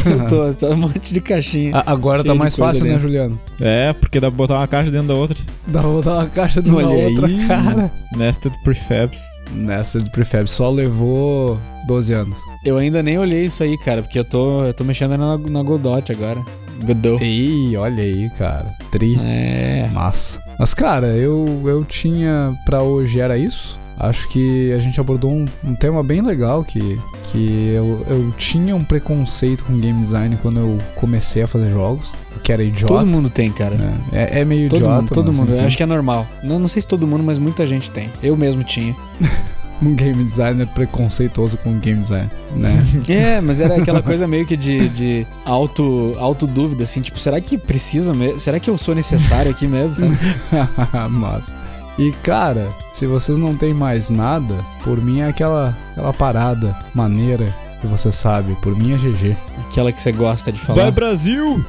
[0.05, 1.75] eu tô, só um monte de caixinha.
[1.75, 3.03] A, agora tá mais fácil, né, dentro.
[3.07, 3.39] né, Juliano?
[3.59, 5.37] É, porque dá pra botar uma caixa dentro da outra.
[5.65, 7.47] Dá pra botar uma caixa dentro Olha da outra, aí.
[7.47, 7.91] cara.
[8.15, 9.19] Nested prefabs.
[9.51, 12.37] Nested prefabs só levou 12 anos.
[12.63, 15.63] Eu ainda nem olhei isso aí, cara, porque eu tô, eu tô mexendo na, na
[15.63, 16.41] Godot agora.
[16.83, 17.23] Godot.
[17.23, 18.71] Ih, olha aí, cara.
[18.91, 19.17] Tri.
[19.19, 19.89] É.
[19.93, 20.46] Massa.
[20.59, 22.55] Mas, cara, eu, eu tinha.
[22.65, 23.79] Pra hoje era isso.
[23.99, 28.75] Acho que a gente abordou um, um tema bem legal que, que eu, eu tinha
[28.75, 32.93] um preconceito com game design quando eu comecei a fazer jogos, que era idiota.
[32.93, 33.75] Todo mundo tem, cara.
[33.75, 33.97] né?
[34.13, 35.01] É, é meio Todo idiota.
[35.01, 35.51] mundo, todo mundo.
[35.51, 36.27] Eu acho que é normal.
[36.43, 38.07] Não, não sei se todo mundo, mas muita gente tem.
[38.21, 38.95] Eu mesmo tinha.
[39.81, 42.83] um game designer preconceituoso com game design, né?
[43.07, 47.39] É, mas era aquela coisa meio que de, de auto, auto dúvida, assim, tipo, será
[47.39, 48.39] que precisa mesmo?
[48.39, 50.09] Será que eu sou necessário aqui mesmo?
[51.09, 51.55] Massa.
[51.97, 57.51] E cara, se vocês não têm mais nada, por mim é aquela, aquela parada maneira
[57.81, 58.55] que você sabe.
[58.61, 59.35] Por mim é GG.
[59.67, 60.91] Aquela que você gosta de Vai falar.
[60.91, 61.65] Brasil!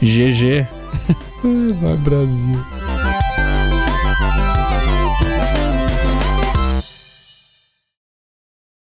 [0.00, 0.66] GG.
[1.82, 2.64] Vai Brasil.